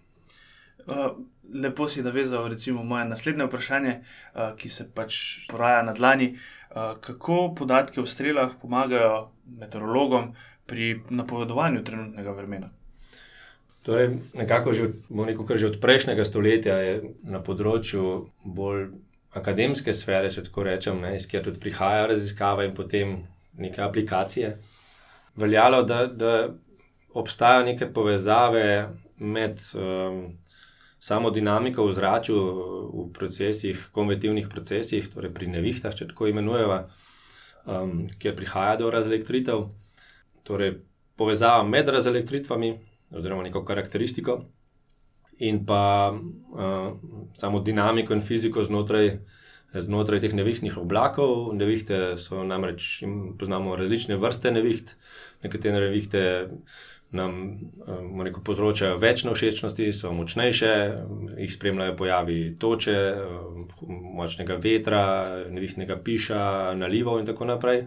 Lepo 1.52 1.88
si 1.88 2.02
navezal, 2.02 2.48
recimo, 2.48 2.82
moje 2.82 3.04
naslednje 3.04 3.44
vprašanje, 3.46 3.92
ki 4.56 4.68
se 4.68 4.86
pač 4.94 5.16
poraja 5.50 5.82
na 5.82 5.92
dlani. 5.92 6.32
Uh, 6.32 6.96
kako 7.00 7.54
podatke 7.58 8.00
o 8.00 8.06
strelah 8.06 8.52
pomagajo 8.62 9.30
meteorologom 9.58 10.34
pri 10.66 11.00
napovedovanju 11.10 11.84
trenutnega 11.84 12.32
vremena. 12.36 12.70
Torej, 13.82 14.10
nekako 14.34 14.72
že, 14.72 14.90
nekako 15.08 15.56
že 15.56 15.66
od 15.66 15.78
prejšnjega 15.80 16.24
stoletja 16.24 16.76
je 16.84 16.94
na 17.24 17.40
področju 17.40 18.26
bolj 18.44 18.90
akademske 19.34 19.94
sfere, 19.94 20.30
če 20.30 20.44
tako 20.50 20.66
rečem, 20.66 21.00
iz 21.14 21.26
kjer 21.30 21.46
tudi 21.46 21.62
prihajajo 21.62 22.10
raziskave 22.12 22.66
in 22.68 22.74
potem 22.76 23.14
neke 23.56 23.82
aplikacije, 23.82 24.56
veljalo, 25.40 25.82
da, 25.86 26.04
da 26.06 26.34
obstajajo 27.14 27.64
neke 27.70 27.88
povezave 27.94 28.90
med 29.18 29.62
um, 29.74 30.22
samo 31.00 31.30
dinamiko 31.30 31.86
v 31.86 31.94
zraku, 31.96 32.40
v 32.92 33.06
procesih, 33.16 33.86
konvektivnih 33.96 34.48
procesih, 34.48 35.08
torej 35.08 35.32
pri 35.34 35.48
nevihtah, 35.48 35.94
če 35.96 36.10
tako 36.12 36.28
imenujemo, 36.28 36.82
um, 37.70 38.06
kjer 38.18 38.36
prihaja 38.36 38.76
do 38.80 38.90
razelektritev, 38.90 39.68
torej 40.44 40.74
povezava 41.20 41.62
med 41.66 41.88
razelektritvami, 41.88 42.72
oziroma 43.14 43.46
neko 43.46 43.62
karakteristiko, 43.66 44.40
in 45.40 45.62
pa 45.66 46.12
uh, 46.12 46.90
samo 47.40 47.60
dinamiko 47.64 48.16
in 48.16 48.24
fiziko 48.24 48.64
znotraj. 48.66 49.20
Znotraj 49.70 50.18
teh 50.18 50.32
nevihtnih 50.34 50.74
oblakov, 50.82 51.52
nevihte 51.54 52.16
so 52.18 52.40
namreč, 52.42 53.04
poznamo 53.38 53.76
različne 53.78 54.16
vrste 54.18 54.50
neviht, 54.50 54.96
nekatere 55.44 55.84
nevihte 55.84 56.22
nam 57.12 57.58
um, 57.86 58.22
rekel, 58.22 58.42
povzročajo 58.46 58.98
več 59.02 59.24
nevšečnosti, 59.26 59.88
so 59.92 60.12
močnejše, 60.14 60.70
jih 61.40 61.52
spremljajo 61.52 61.96
pojavi 61.98 62.38
toče, 62.62 62.96
um, 63.24 63.66
močnega 64.20 64.58
vetra, 64.62 65.02
nevihtnega 65.50 65.98
piša, 66.04 66.44
nalivov 66.78 67.18
in 67.20 67.26
tako 67.26 67.50
naprej. 67.50 67.84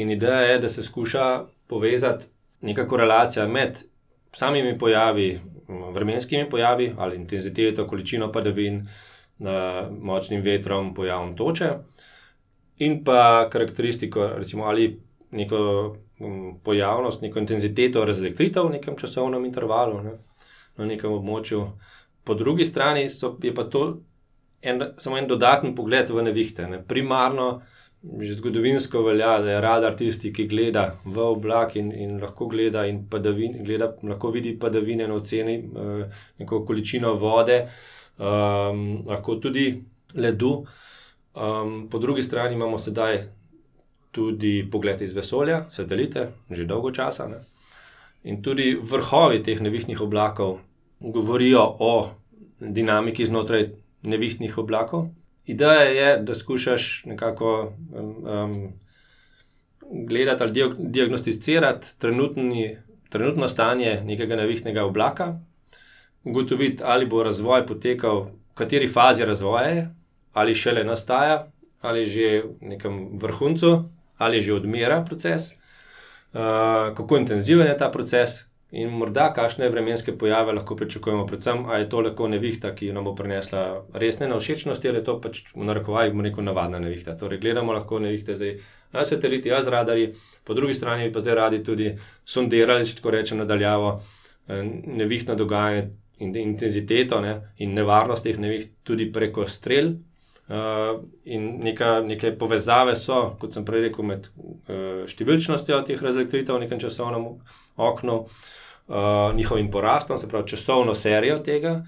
In 0.00 0.10
ideja 0.10 0.40
je, 0.52 0.58
da 0.58 0.68
se 0.68 0.82
skuša 0.82 1.28
povezati 1.68 2.26
neka 2.60 2.86
korelacija 2.88 3.46
med 3.48 3.84
samimi 4.32 4.78
pojavi, 4.78 5.40
vremenskimi 5.68 6.50
pojavi 6.50 6.92
ali 6.98 7.16
intenziteto, 7.16 7.86
količino 7.86 8.32
padavin, 8.32 8.82
močnim 10.00 10.42
vetrom, 10.42 10.94
pojavom 10.94 11.36
toče. 11.36 11.70
In 12.78 13.04
pa 13.04 13.48
karakteristiko, 13.50 14.26
recimo, 14.36 14.64
ali 14.64 15.00
neko 15.30 15.96
pojavnost, 16.64 17.22
neko 17.22 17.38
intenziteto 17.38 18.04
razelektritev 18.04 18.66
v 18.66 18.76
nekem 18.78 18.96
časovnem 18.98 19.44
intervalu, 19.44 20.02
ne, 20.02 20.12
na 20.78 20.86
nekem 20.86 21.12
območju. 21.12 21.64
Po 22.24 22.34
drugi 22.34 22.66
strani 22.66 23.08
so, 23.10 23.36
je 23.42 23.54
pa 23.54 23.64
to 23.64 23.84
en, 24.62 24.82
samo 24.98 25.18
en 25.18 25.28
dodaten 25.28 25.74
pogled 25.74 26.10
v 26.10 26.24
nevihte. 26.26 26.66
Ne. 26.68 26.80
Primarno, 26.82 27.60
že 28.20 28.34
zgodovinsko 28.38 29.02
velja, 29.02 29.38
da 29.42 29.52
je 29.52 29.60
radar 29.60 29.96
tisti, 29.98 30.32
ki 30.32 30.46
gleda 30.50 30.84
v 31.04 31.22
oblak 31.22 31.76
in, 31.76 31.90
in 31.92 32.18
lahko 32.22 32.46
gleda, 32.50 32.86
in 32.86 33.04
padavin, 33.10 33.58
gleda, 33.64 33.90
lahko 34.02 34.30
vidi 34.34 34.54
padavine 34.58 35.08
na 35.08 35.16
oceni, 35.18 35.56
eh, 35.58 36.20
neko 36.38 36.62
količino 36.66 37.14
vode, 37.18 37.64
um, 38.18 38.84
lahko 39.06 39.38
tudi 39.42 39.72
ledu. 40.14 40.52
Um, 41.38 41.88
po 41.90 41.98
drugi 41.98 42.22
strani 42.22 42.54
imamo 42.54 42.78
sedaj 42.78 43.18
tudi 44.10 44.68
pogled 44.70 45.02
iz 45.02 45.12
vesolja, 45.12 45.66
satelite, 45.70 46.28
že 46.50 46.64
dolgo 46.64 46.90
časa. 46.90 47.28
Ne? 47.28 47.42
In 48.24 48.42
tudi 48.42 48.74
vrhovi 48.74 49.42
teh 49.42 49.60
nevihtnih 49.60 50.00
oblakov 50.00 50.58
govorijo 51.00 51.62
o 51.78 52.10
dinamiki 52.60 53.26
znotraj 53.26 53.68
nevihtnih 54.02 54.58
oblakov. 54.58 55.08
Ideja 55.46 55.82
je, 55.82 56.16
da 56.22 56.34
skušaš 56.34 57.04
nekako 57.04 57.72
um, 57.92 58.72
gledati 59.90 60.42
ali 60.42 60.74
diagnosticirati 60.78 61.88
trenutni, 61.98 62.76
trenutno 63.08 63.48
stanje 63.48 64.00
nekega 64.04 64.36
nevihtnega 64.36 64.84
oblaka, 64.84 65.38
ugotoviti, 66.24 66.82
ali 66.84 67.06
bo 67.06 67.22
razvoj 67.22 67.66
potekal, 67.66 68.20
v 68.20 68.54
kateri 68.54 68.88
fazi 68.88 69.24
razvoja 69.24 69.66
je, 69.66 69.94
ali 70.32 70.54
šele 70.54 70.84
nastaja, 70.84 71.46
ali 71.80 72.06
že 72.06 72.42
v 72.60 72.74
nekem 72.74 73.18
vrhuncu 73.18 73.88
ali 74.18 74.42
že 74.42 74.54
odmera 74.54 75.02
proces, 75.06 75.52
uh, 76.32 76.94
kako 76.96 77.18
intenziven 77.18 77.66
je 77.66 77.78
ta 77.78 77.90
proces, 77.90 78.48
in 78.70 78.90
morda 78.92 79.30
kakšne 79.32 79.68
vremenske 79.72 80.12
pojave 80.18 80.52
lahko 80.52 80.76
pričakujemo, 80.76 81.26
predvsem 81.26 81.64
ali 81.66 81.82
je 81.82 81.88
to 81.88 82.00
lahko 82.00 82.28
nevihta, 82.28 82.74
ki 82.74 82.92
nam 82.92 83.04
bo 83.04 83.14
prinesla 83.14 83.84
resne 83.94 84.28
nevšečnosti, 84.28 84.88
ali 84.88 84.98
je 84.98 85.04
to 85.04 85.20
pač 85.20 85.40
v 85.54 85.64
narekovajih 85.64 86.14
neko 86.14 86.42
navadna 86.42 86.78
nevihta. 86.78 87.16
Torej, 87.16 87.40
gledamo 87.40 87.72
lahko 87.72 87.98
nevihte 87.98 88.36
zdaj 88.36 88.58
na 88.92 89.04
sateliti, 89.04 89.48
jaz 89.48 89.68
radari, 89.68 90.12
po 90.44 90.54
drugi 90.54 90.74
strani 90.74 91.12
pa 91.12 91.20
zdaj 91.20 91.34
radi 91.34 91.62
tudi 91.64 91.94
sondirali, 92.24 92.86
če 92.86 93.00
tako 93.00 93.14
rečem, 93.16 93.40
nadaljavo 93.40 93.94
eh, 94.48 94.62
nevihtno 94.86 95.34
dogajanje 95.34 95.88
in 96.18 96.36
intenziteto 96.36 97.20
ne, 97.20 97.34
in 97.58 97.74
nevarnost 97.74 98.24
teh 98.26 98.38
neviht 98.38 98.72
tudi 98.84 99.08
preko 99.12 99.46
strel. 99.48 99.94
Uh, 100.48 101.02
in 101.28 101.58
neka, 101.60 101.98
neke 102.00 102.32
povezave 102.40 102.94
so, 102.96 103.34
kot 103.40 103.52
sem 103.52 103.66
prej 103.68 103.82
rekel, 103.88 104.06
med 104.08 104.28
uh, 104.32 105.04
številčnostjo 105.10 105.82
teh 105.84 106.00
razlikovitev 106.00 106.56
v 106.56 106.62
nekem 106.62 106.80
časovnem 106.80 107.26
oknu, 107.76 108.16
uh, 108.24 109.28
njihovim 109.36 109.68
porastom, 109.70 110.16
se 110.16 110.28
pravi 110.30 110.48
časovno 110.54 110.96
serijo 110.96 111.42
tega. 111.44 111.82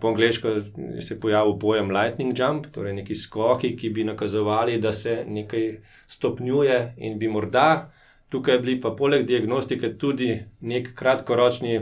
Po 0.00 0.10
angliško 0.10 0.56
se 0.98 1.14
je 1.14 1.20
pojavil 1.20 1.54
pojem 1.62 1.90
lightning 1.94 2.34
jump, 2.38 2.66
torej 2.74 2.96
neki 2.98 3.14
skoki, 3.14 3.76
ki 3.78 3.90
bi 3.94 4.04
nakazovali, 4.06 4.78
da 4.82 4.92
se 4.92 5.22
nekaj 5.28 5.68
stopnjuje 6.10 6.78
in 6.98 7.18
bi 7.18 7.30
morda 7.30 7.92
tukaj 8.32 8.58
bili 8.58 8.80
pa 8.80 8.94
poleg 8.96 9.26
diagnostike 9.28 9.92
tudi 9.98 10.30
nek 10.60 10.94
kratkoročni 10.96 11.80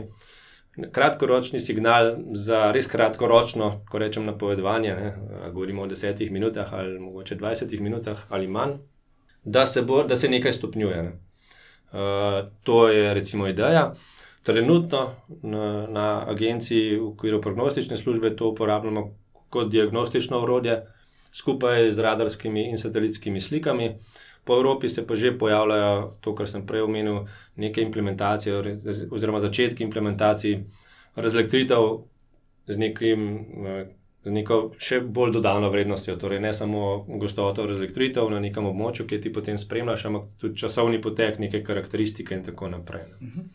kratkoročni 0.91 1.59
signal 1.59 2.15
za 2.33 2.71
res 2.71 2.87
kratkoročno, 2.87 3.71
ko 3.89 3.99
rečem, 3.99 4.25
napovedovanje, 4.25 4.95
ne, 4.95 5.13
govorimo 5.53 5.81
o 5.81 5.87
desetih 5.87 6.31
minutah 6.31 6.73
ali 6.73 6.99
mogoče 6.99 7.35
dvajsetih 7.35 7.81
minutah 7.81 8.25
ali 8.29 8.47
manj, 8.47 8.79
da 9.43 9.65
se, 9.65 9.81
bo, 9.81 10.03
da 10.03 10.15
se 10.15 10.29
nekaj 10.29 10.53
stopnjuje. 10.53 11.03
Ne. 11.03 11.11
Uh, 11.91 12.49
to 12.63 12.87
je 12.89 13.13
recimo 13.13 13.47
ideja. 13.47 13.93
Trenutno 14.43 15.15
na, 15.43 15.87
na 15.87 16.25
agenciji 16.29 16.95
v 16.95 17.07
okviru 17.07 17.41
prognostične 17.41 17.97
službe 17.97 18.35
to 18.35 18.49
uporabljamo 18.49 19.11
kot 19.49 19.69
diagnostično 19.69 20.41
urodje, 20.41 20.81
skupaj 21.31 21.91
z 21.91 21.99
radarskimi 21.99 22.69
in 22.69 22.77
satelitskimi 22.77 23.41
slikami. 23.41 23.95
Po 24.43 24.55
Evropi 24.57 24.89
se 24.89 25.05
pa 25.07 25.15
že 25.15 25.37
pojavljajo 25.37 26.17
to, 26.21 26.35
kar 26.35 26.49
sem 26.49 26.65
prej 26.65 26.81
omenil, 26.81 27.25
neke 27.55 27.81
implementacije, 27.81 28.77
oziroma 29.11 29.39
začetki 29.39 29.83
implementacij 29.83 30.63
razlektritev 31.15 31.87
z, 32.67 32.77
nekim, 32.77 33.45
z 34.25 34.33
neko 34.33 34.59
še 34.81 35.01
bolj 35.01 35.35
dodano 35.37 35.69
vrednostjo. 35.69 36.15
Torej, 36.17 36.41
ne 36.41 36.53
samo 36.53 37.05
gostoto 37.21 37.67
razlektritev 37.69 38.29
na 38.33 38.39
nekem 38.41 38.65
območju, 38.65 39.05
ki 39.05 39.21
ti 39.21 39.33
potem 39.33 39.57
spremljaš, 39.61 40.05
ampak 40.09 40.29
tudi 40.41 40.61
časovni 40.63 41.01
potek, 41.01 41.39
neke 41.39 41.63
karakteristike 41.63 42.35
in 42.35 42.43
tako 42.43 42.69
naprej. 42.69 43.05
Uh 43.19 43.27
mhm. 43.27 43.39
-huh. 43.39 43.49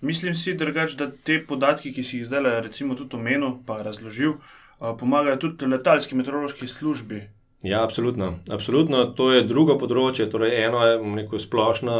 Mislim 0.00 0.34
si, 0.34 0.52
drugač, 0.54 0.92
da 0.92 1.08
te 1.10 1.38
podatki, 1.48 1.92
ki 1.92 2.02
si 2.04 2.18
jih 2.18 2.26
zdaj, 2.28 2.60
recimo, 2.60 2.94
tudi 2.94 3.16
omenil, 3.16 3.62
pa 3.66 3.80
razložil, 3.82 4.34
pomagajo 4.78 5.36
tudi 5.36 5.66
letalski 5.66 6.14
meteorološki 6.14 6.68
službi. 6.68 7.22
Ja, 7.62 7.84
absolutno. 7.84 8.34
absolutno. 8.50 9.04
To 9.16 9.30
je 9.32 9.44
drugo 9.48 9.78
področje. 9.80 10.28
Torej, 10.30 10.52
eno 10.66 10.82
je 10.84 10.98
neko 11.00 11.40
splošna 11.40 11.96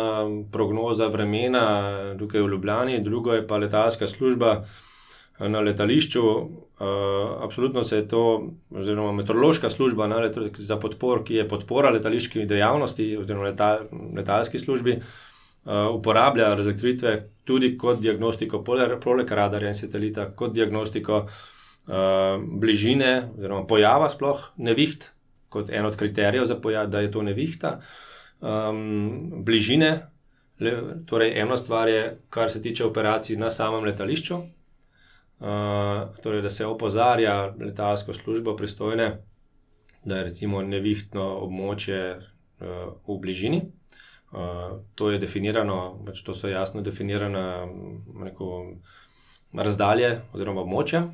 prognoza 0.53 1.09
vremena 1.09 1.65
tukaj 2.21 2.45
v 2.45 2.51
Ljubljani, 2.53 3.01
drugo 3.05 3.35
je 3.35 3.47
pa 3.47 3.57
letalska 3.57 4.07
služba 4.07 4.53
eh, 4.61 5.49
na 5.49 5.65
letališču. 5.65 6.25
Uh, 6.77 7.41
absolutno 7.41 7.81
se 7.83 8.03
je 8.03 8.09
to, 8.09 8.23
oziroma 8.69 9.15
meteorološka 9.17 9.71
služba 9.73 10.07
na, 10.13 10.19
za 10.61 10.77
podpor, 10.77 11.23
ki 11.25 11.39
je 11.41 11.49
podpora 11.49 11.89
letališki 11.95 12.45
dejavnosti, 12.45 13.07
oziroma 13.17 13.49
letal, 13.49 13.87
letalski 14.13 14.61
službi, 14.61 14.99
uh, 15.01 15.89
uporablja 15.97 16.53
razlikovitve 16.55 17.17
tudi 17.49 17.73
kot 17.81 18.05
diagnostiko 18.05 18.61
poleg 18.61 19.33
radarja 19.41 19.73
in 19.73 19.81
satelita, 19.81 20.29
kot 20.37 20.53
diagnostiko 20.53 21.25
uh, 21.25 22.45
bližine, 22.45 23.31
oziroma 23.39 23.65
pojava 23.65 24.13
sploh 24.13 24.51
neviht 24.61 25.16
kot 25.57 25.73
en 25.73 25.87
od 25.89 25.97
kriterijev 25.97 26.45
za 26.45 26.59
pojav, 26.61 26.91
da 26.93 27.01
je 27.01 27.11
to 27.13 27.23
nevihta. 27.23 27.79
Um, 28.41 29.45
bližine, 29.45 29.91
le, 30.61 30.73
torej 31.09 31.33
ena 31.41 31.57
stvar 31.57 31.89
je, 31.89 32.03
kar 32.31 32.51
se 32.53 32.63
tiče 32.63 32.85
operacij 32.85 33.39
na 33.41 33.51
samem 33.51 33.85
letališču, 33.89 34.37
uh, 34.37 36.19
torej 36.23 36.45
da 36.45 36.53
se 36.53 36.67
opozarja 36.67 37.55
letalsko 37.61 38.15
službo 38.15 38.57
pristojne, 38.57 39.09
da 40.05 40.21
je 40.21 40.29
recimo 40.29 40.63
nevihtno 40.63 41.25
območje 41.49 42.03
uh, 42.17 42.93
v 43.09 43.19
bližini. 43.21 43.63
Uh, 44.37 44.83
to 44.95 45.11
je 45.11 45.23
definirano, 45.23 46.03
pač 46.07 46.21
to 46.27 46.35
so 46.35 46.49
jasno 46.51 46.83
definirane 46.85 47.47
razdalje 49.57 50.11
oziroma 50.35 50.67
območja 50.67 51.07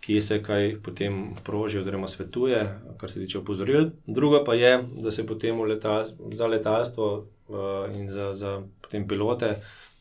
kje 0.00 0.20
se 0.20 0.42
kaj 0.42 0.76
potem 0.82 1.34
proži, 1.44 1.78
oziroma 1.78 2.08
svetuje, 2.08 2.60
kar 2.96 3.10
se 3.10 3.20
tiče 3.20 3.38
opozoril. 3.38 3.90
Drugo 4.06 4.44
pa 4.44 4.54
je, 4.54 4.78
da 5.00 5.12
se 5.12 5.26
potem 5.26 5.60
letal, 5.60 6.06
za 6.32 6.46
letalstvo 6.46 7.08
uh, 7.16 7.96
in 7.96 8.08
za, 8.08 8.32
za 8.34 8.62
pilote 9.08 9.54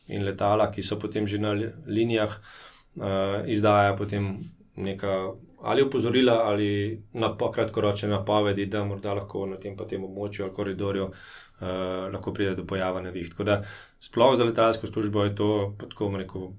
in 0.08 0.24
letala, 0.24 0.72
ki 0.72 0.84
so 0.84 1.00
potem 1.00 1.28
že 1.28 1.38
na 1.38 1.52
linijah, 1.88 2.38
uh, 2.96 3.04
izdaja 3.48 3.96
potem 3.96 4.38
neka 4.76 5.34
ali 5.62 5.82
opozorila 5.82 6.34
ali 6.46 7.02
nap 7.14 7.42
kratkoročne 7.54 8.10
napovedi, 8.10 8.66
da 8.66 8.84
morda 8.86 9.14
lahko 9.14 9.46
na 9.46 9.58
tem, 9.58 9.76
tem 9.90 10.04
območju 10.04 10.46
ali 10.46 10.54
koridorju. 10.54 11.12
Uh, 11.58 11.68
lahko 12.14 12.34
pride 12.34 12.54
do 12.56 12.64
pojava 12.70 13.02
neviht. 13.02 13.32
Tako 13.34 13.44
da, 13.44 13.56
sploh 14.00 14.36
za 14.38 14.46
letalsko 14.46 14.88
službo 14.88 15.24
je 15.24 15.36
to, 15.36 15.74
tako 15.90 16.12
rekel, 16.18 16.52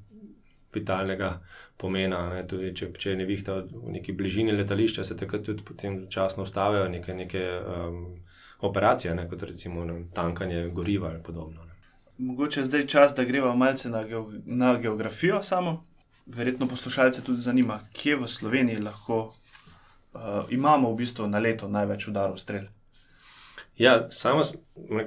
vitalnega 0.74 1.40
pomena. 1.76 2.22
Ne, 2.34 2.44
tudi, 2.48 2.72
če, 2.76 2.90
če 2.98 3.12
je 3.14 3.20
nevihta 3.22 3.60
v 3.62 3.94
neki 3.96 4.14
bližini 4.18 4.54
letališča, 4.56 5.04
se 5.04 5.16
takrat 5.16 5.46
tudi 5.46 5.64
potem 5.64 6.04
časno 6.10 6.46
ustavijo 6.46 6.88
neke, 6.92 7.14
neke 7.14 7.44
um, 7.58 8.02
operacije, 8.66 9.14
ne, 9.14 9.28
kot 9.30 9.42
recimo 9.48 9.84
ne, 9.84 10.02
tankanje 10.14 10.68
goriva 10.74 11.12
ali 11.12 11.22
podobno. 11.24 11.64
Ne. 11.64 11.76
Mogoče 12.18 12.60
je 12.60 12.70
zdaj 12.70 12.86
čas, 12.86 13.14
da 13.14 13.24
greva 13.24 13.54
malce 13.54 13.90
na, 13.90 14.02
geog 14.04 14.34
na 14.44 14.76
geografijo 14.78 15.42
samo. 15.42 15.84
Verjetno 16.26 16.66
poslušalce 16.68 17.22
tudi 17.24 17.40
zanima, 17.40 17.78
kje 17.92 18.16
v 18.20 18.28
Sloveniji 18.28 18.82
lahko 18.84 19.20
uh, 19.22 20.50
imamo 20.50 20.90
v 20.92 20.98
bistvu 20.98 21.28
na 21.30 21.38
leto 21.38 21.68
največ 21.68 22.08
udarov 22.10 22.36
strel. 22.38 22.66
Ja, 23.78 24.10
samo 24.10 24.42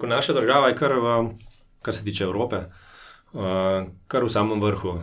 naša 0.08 0.34
država 0.34 0.72
je, 0.72 0.76
kar, 0.76 0.96
v, 0.96 1.18
kar 1.82 1.94
se 1.96 2.04
tiče 2.04 2.24
Evrope, 2.24 2.64
uh, 3.34 3.92
kar 4.08 4.24
v 4.24 4.32
samem 4.32 4.64
vrhu 4.64 4.96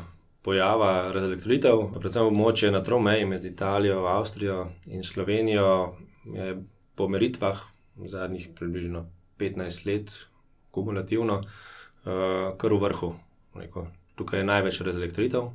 pojava 0.42 1.12
razdelitev, 1.14 1.88
predvsem 1.98 2.29
območje 2.31 2.70
na 2.72 2.83
tromeji 2.85 3.27
med 3.27 3.44
Italijo, 3.44 4.05
Avstrijo 4.07 4.68
in 4.87 5.05
Slovenijo, 5.05 5.96
je 6.35 6.57
po 6.94 7.09
meritvah 7.09 7.61
zadnjih 8.07 8.48
približno 8.59 9.07
15 9.38 9.87
let, 9.87 10.12
kumulativno, 10.70 11.40
uh, 11.42 12.59
kar 12.59 12.74
v 12.74 12.83
vrhu. 12.83 13.14
Tukaj 14.18 14.40
je 14.40 14.46
največ 14.46 14.81
razdelitev. 14.87 15.51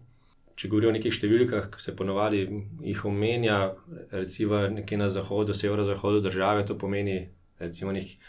Če 0.56 0.69
govorimo 0.69 0.93
o 0.93 0.96
nekih 0.96 1.13
številkah, 1.15 1.72
se 1.82 1.96
ponovadi 1.98 2.43
jih 2.86 3.00
omenja, 3.10 3.74
recimo 4.12 4.60
nekje 4.69 5.00
na 5.02 5.10
zahodu, 5.10 5.56
severozahodu 5.58 6.22
države, 6.22 6.67
to 6.67 6.78
pomeni 6.78 7.32
recimo 7.60 7.91
nekaj 7.91 8.19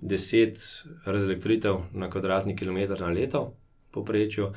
deset 0.00 0.58
razdelitev 1.06 1.84
na 1.92 2.10
kvadratni 2.10 2.56
kilometr 2.56 3.00
na 3.00 3.12
leto, 3.14 3.52
poprečju 3.92 4.50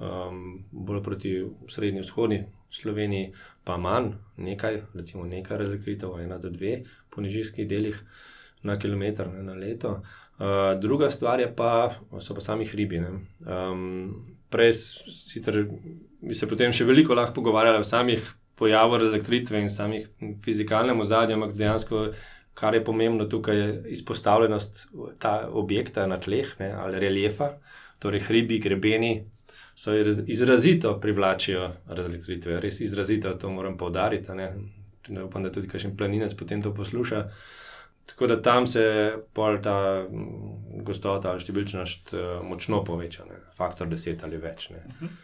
um, 0.00 0.64
bolj 0.72 1.02
proti 1.02 1.36
srednji 1.68 2.00
vzhodni 2.00 2.42
Sloveniji, 2.70 3.32
pa 3.64 3.76
manj, 3.76 4.12
nekaj, 4.36 4.82
recimo 4.94 5.26
nekaj 5.26 5.58
razlikitev, 5.58 6.18
ena 6.22 6.38
do 6.38 6.50
dve 6.50 6.84
po 7.10 7.20
nižjih 7.20 7.66
delih 7.68 7.98
na 8.62 8.78
kilometr 8.78 9.28
ne, 9.28 9.42
na 9.42 9.54
leto. 9.54 10.02
Uh, 10.40 10.80
druga 10.80 11.10
stvar 11.10 11.42
pa, 11.56 11.90
so 12.20 12.34
pa 12.34 12.40
sami 12.40 12.64
hribi. 12.64 13.02
Um, 13.46 14.36
prej 14.50 14.72
sicer 14.72 15.66
bi 16.20 16.34
se 16.34 16.48
potem 16.48 16.72
še 16.72 16.86
veliko 16.88 17.14
lahko 17.14 17.36
pogovarjali 17.40 17.80
o 17.80 17.86
samih 17.86 18.24
pojavih 18.60 19.00
razlikitve 19.04 19.60
in 19.60 19.70
samih 19.72 20.08
fizikalnem 20.44 21.00
ozadju, 21.00 21.36
ampak 21.36 21.56
dejansko. 21.56 22.10
Kar 22.60 22.74
je 22.74 22.82
pomembno 22.84 23.24
tukaj, 23.30 23.56
je 23.56 23.68
izpostavljenost 23.94 24.80
ta 25.22 25.48
objekta 25.48 26.02
na 26.10 26.18
tleh 26.20 26.48
ne, 26.58 26.72
ali 26.76 26.98
reljefa, 27.00 27.54
torej 28.02 28.24
hribi, 28.26 28.58
grebeni, 28.60 29.12
so 29.80 29.94
izrazito 30.26 30.98
privlačijo 31.00 31.70
razlikritve, 31.88 32.58
res 32.60 32.80
izrazito 32.84 33.32
to 33.40 33.48
moram 33.50 33.78
povdariti. 33.80 34.32
Ne? 34.36 34.52
ne 35.08 35.24
upam, 35.24 35.42
da 35.42 35.52
tudi 35.52 35.68
kakšen 35.68 35.96
planinec 35.96 36.34
potem 36.36 36.62
to 36.62 36.74
posluša. 36.74 37.24
Tako 38.06 38.26
da 38.26 38.42
tam 38.42 38.66
se 38.66 38.82
pol 39.32 39.56
ta 39.62 40.04
gostota 40.84 41.30
ali 41.30 41.40
številčnost 41.40 42.12
eh, 42.12 42.28
močno 42.44 42.82
poveča, 42.84 43.24
ne? 43.24 43.40
faktor 43.56 43.88
deset 43.88 44.24
ali 44.26 44.40
več. 44.42 44.68
Ne? 44.74 44.82
Mhm. 44.84 45.14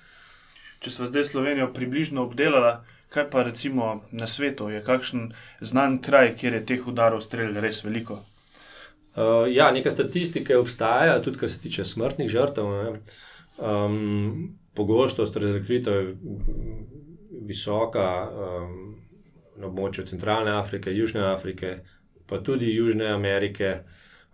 Če 0.80 0.92
smo 0.94 1.10
zdaj 1.10 1.28
Slovenijo 1.28 1.68
približno 1.76 2.24
obdelali, 2.24 2.72
kaj 3.12 3.28
pa 3.32 3.44
recimo 3.44 3.90
na 4.12 4.28
svetu, 4.30 4.70
je 4.72 4.80
kakšen 4.84 5.30
znan 5.60 6.00
kraj, 6.04 6.32
kjer 6.40 6.56
je 6.58 6.64
teh 6.72 6.88
udarov 6.88 7.20
streljalo 7.24 7.64
res 7.64 7.82
veliko? 7.84 8.22
Uh, 9.16 9.44
ja, 9.48 9.70
nekaj 9.72 9.94
statistike 9.94 10.56
obstaja, 10.60 11.16
tudi 11.24 11.40
kar 11.40 11.48
se 11.48 11.60
tiče 11.60 11.84
smrtnih 11.88 12.28
žrtev. 12.28 12.98
Um, 13.58 14.58
pogostost 14.74 15.36
razlikovitev 15.36 15.94
je 15.94 16.16
visoka 17.46 18.08
um, 18.28 18.96
na 19.56 19.66
območju 19.66 20.04
Centralne 20.04 20.52
Afrike, 20.58 20.92
Južne 20.92 21.22
Afrike, 21.30 21.78
pa 22.26 22.40
tudi 22.44 22.74
Južne 22.74 23.08
Amerike, 23.14 23.78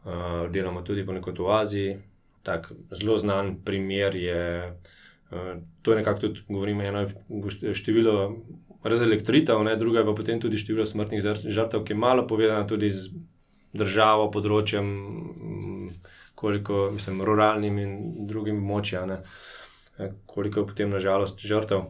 uh, 0.04 0.50
deloma 0.50 0.82
tudi 0.82 1.06
ponekod 1.06 1.38
v 1.38 1.52
Aziji. 1.54 1.98
Tak 2.42 2.72
zelo 2.90 3.16
znan 3.16 3.54
primer 3.64 4.16
je, 4.18 4.72
uh, 5.30 5.52
to 5.82 5.92
je 5.92 6.00
nekako 6.00 6.20
tudi, 6.20 6.42
govorimo, 6.48 6.82
eno 6.82 7.06
število 7.74 8.16
razelektritev, 8.84 9.62
druga 9.78 10.04
pa 10.04 10.14
potem 10.14 10.40
tudi 10.40 10.58
število 10.58 10.86
smrtnih 10.86 11.22
žrtev, 11.46 11.84
ki 11.84 11.92
je 11.92 11.98
malo 11.98 12.26
povedano 12.26 12.66
tudi 12.66 12.90
z 12.90 13.12
državo, 13.72 14.30
področjem, 14.34 14.88
koliko, 16.42 16.90
mislim, 16.90 17.22
ruralnim 17.22 17.78
in 17.78 17.92
drugim 18.26 18.58
močjem, 18.58 19.14
koliko 20.26 20.60
je 20.60 20.66
potem 20.66 20.90
nažalost 20.90 21.40
žrtev. 21.40 21.86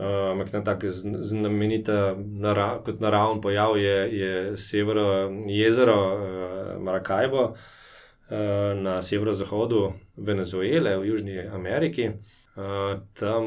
Ampak 0.00 0.48
uh, 0.48 0.52
na 0.54 0.60
tak 0.64 0.84
znamenita 1.30 2.14
nara, 2.16 2.78
kot 2.84 3.02
naravni 3.04 3.40
pojav 3.44 3.76
je, 3.76 3.96
je 4.18 4.56
severo 4.56 5.28
jezero 5.44 5.98
uh, 6.14 6.82
Maracaibo 6.82 7.42
uh, 7.44 7.56
na 8.80 9.02
severozahodu 9.02 9.90
Venezuele 10.16 10.96
v 10.96 11.10
Južni 11.10 11.44
Ameriki. 11.52 12.08
Uh, 12.56 13.02
tam 13.12 13.44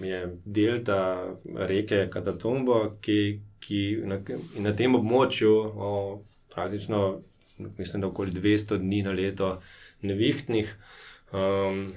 je 0.00 0.20
delta 0.44 1.00
reke 1.56 2.08
Katatumbo, 2.10 2.98
ki, 3.00 3.40
ki 3.60 3.82
na, 4.04 4.20
na 4.60 4.76
tem 4.76 4.94
območju, 4.98 5.54
o, 5.56 5.90
praktično, 6.52 7.22
mislim, 7.78 8.00
da 8.00 8.06
okoli 8.08 8.32
200 8.32 8.78
dni 8.78 9.02
na 9.02 9.12
leto 9.12 9.60
nevihtnih. 10.02 10.76
Um, 11.32 11.92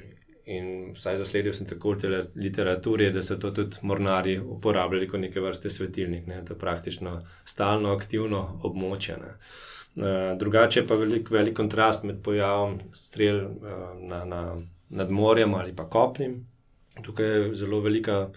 in 0.45 0.91
vsaj 0.93 1.17
zasledil 1.17 1.53
sem 1.53 1.65
tako 1.67 1.95
v 1.97 2.21
literaturi, 2.35 3.09
da 3.11 3.23
so 3.25 3.35
to 3.41 3.49
tudi 3.51 3.81
mornari 3.81 4.37
uporabljali 4.39 5.07
kot 5.09 5.19
neke 5.19 5.41
vrste 5.41 5.69
svetilnik, 5.69 6.27
ne? 6.27 6.43
to 6.45 6.53
je 6.53 6.59
praktično 6.59 7.21
stalno 7.45 7.93
aktivno 7.95 8.59
območje. 8.63 9.17
Ne? 9.17 9.31
Uh, 9.95 10.37
drugače 10.37 10.85
pa 10.87 10.93
je 10.93 10.99
velik, 10.99 11.31
velik 11.31 11.55
kontrast 11.57 12.03
med 12.03 12.21
pojavom 12.23 12.79
strel 12.93 13.41
uh, 13.45 13.95
na, 14.01 14.25
na, 14.25 14.43
nad 14.89 15.11
morjem 15.11 15.53
ali 15.53 15.73
pa 15.75 15.89
kopnim, 15.89 16.43
Tukaj 17.03 17.25
je 17.25 17.55
zelo 17.55 17.79
velika 17.79 18.29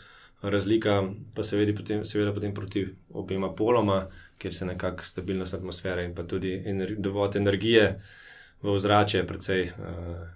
razlika, 0.43 1.03
pa 1.35 1.45
seveda 1.45 1.75
potem, 1.77 2.05
seveda 2.05 2.33
potem 2.35 2.55
proti 2.55 2.87
obema 3.11 3.53
poloma, 3.55 4.07
kjer 4.39 4.55
se 4.55 4.67
nekako 4.67 5.05
stabilnost 5.05 5.55
atmosfere 5.55 6.05
in 6.05 6.15
pa 6.15 6.23
tudi 6.23 6.63
ener, 6.67 6.95
dovolj 6.99 7.37
energije 7.37 8.01
v 8.63 8.71
ozračje 8.71 9.27
precej 9.27 9.65
uh, 9.65 10.29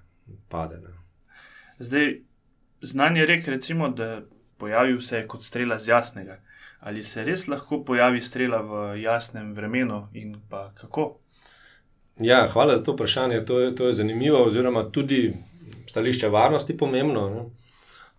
pade. 0.48 0.78
Ne. 0.82 0.94
Zdaj, 1.78 2.20
znanje 2.82 3.26
rek, 3.26 3.48
recimo, 3.48 3.88
da 3.88 4.22
pojavi 4.58 5.00
se 5.02 5.26
kot 5.26 5.42
strela 5.42 5.78
z 5.78 5.88
jasnega. 5.88 6.38
Ali 6.80 7.02
se 7.02 7.24
res 7.24 7.46
lahko 7.48 7.84
pojavi 7.84 8.20
strela 8.20 8.58
v 8.62 9.02
jasnem 9.02 9.52
vremenu 9.52 10.08
in 10.12 10.36
pa 10.50 10.72
kako? 10.74 11.18
Ja, 12.20 12.48
hvala 12.52 12.76
za 12.76 12.84
to 12.84 12.92
vprašanje. 12.92 13.44
To 13.46 13.60
je, 13.60 13.74
to 13.74 13.86
je 13.86 13.92
zanimivo, 13.92 14.44
oziroma 14.44 14.82
tudi 14.90 15.34
stališče 15.90 16.28
varnosti 16.28 16.76
pomembno. 16.76 17.28
Ne? 17.30 17.42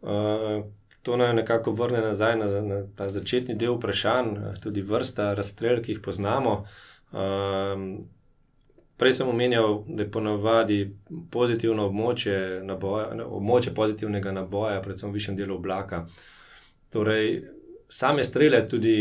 Uh, 0.02 0.64
to 1.04 1.18
naj 1.18 1.34
nekako 1.34 1.72
vrne 1.72 2.02
nazaj 2.02 2.38
na, 2.40 2.48
na 2.62 2.82
ta 2.96 3.10
začetni 3.10 3.56
del 3.60 3.76
vprašanj, 3.76 4.36
tudi 4.64 4.82
vrsta 4.82 5.34
razstrel, 5.36 5.82
ki 5.84 5.98
jih 5.98 6.02
poznamo. 6.04 6.54
Uh, 7.12 7.84
prej 8.98 9.18
sem 9.20 9.30
omenjal, 9.30 9.82
da 9.88 10.06
je 10.06 10.12
ponovadi 10.12 10.78
pozitivno 11.32 11.90
območje, 11.90 12.38
naboja, 12.64 13.10
območje 13.26 13.74
pozitivnega 13.76 14.32
naboja, 14.32 14.80
predvsem 14.86 15.12
v 15.12 15.20
višjem 15.20 15.38
delu 15.42 15.58
oblaka. 15.60 16.06
Torej, 16.94 17.42
same 17.92 18.24
strele, 18.24 18.64
tudi 18.70 18.96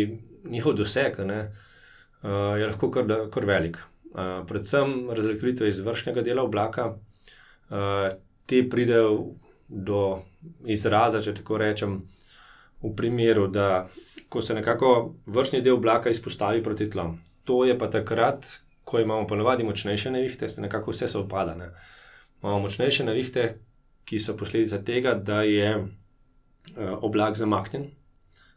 njihov 0.50 0.74
doseg, 0.82 1.22
ne, 1.28 1.40
uh, 1.46 2.58
je 2.58 2.66
lahko 2.66 2.90
kar, 2.90 3.14
kar 3.30 3.46
velik. 3.46 3.78
Uh, 4.10 4.42
predvsem 4.48 5.06
razlikvitve 5.14 5.70
iz 5.70 5.78
vršnega 5.86 6.26
dela 6.26 6.42
oblaka, 6.42 6.90
uh, 7.70 8.10
te 8.50 8.66
pridejo 8.68 9.36
do 9.72 10.22
izraza, 10.68 11.22
če 11.22 11.34
tako 11.40 11.58
rečem, 11.62 12.02
v 12.82 12.90
primeru, 12.96 13.46
da 13.48 13.88
ko 14.28 14.42
se 14.42 14.54
nekako 14.54 15.14
vršni 15.26 15.62
del 15.62 15.78
oblaka 15.78 16.10
izpostavi 16.10 16.62
proti 16.62 16.90
tlom. 16.90 17.18
To 17.44 17.64
je 17.64 17.76
pa 17.78 17.88
takrat, 17.90 18.46
ko 18.84 19.00
imamo 19.00 19.26
ponovadi 19.26 19.64
močnejše 19.64 20.10
nevihte, 20.10 20.48
se 20.48 20.60
nekako 20.60 20.90
vse 20.90 21.08
se 21.08 21.18
opada. 21.18 21.54
Ne. 21.54 21.70
Imamo 22.42 22.66
močnejše 22.66 23.04
nevihte, 23.04 23.46
ki 24.04 24.18
so 24.18 24.36
posledica 24.36 24.82
tega, 24.82 25.14
da 25.14 25.42
je 25.46 25.76
uh, 25.78 25.86
oblak 27.00 27.38
zamaknjen 27.38 27.86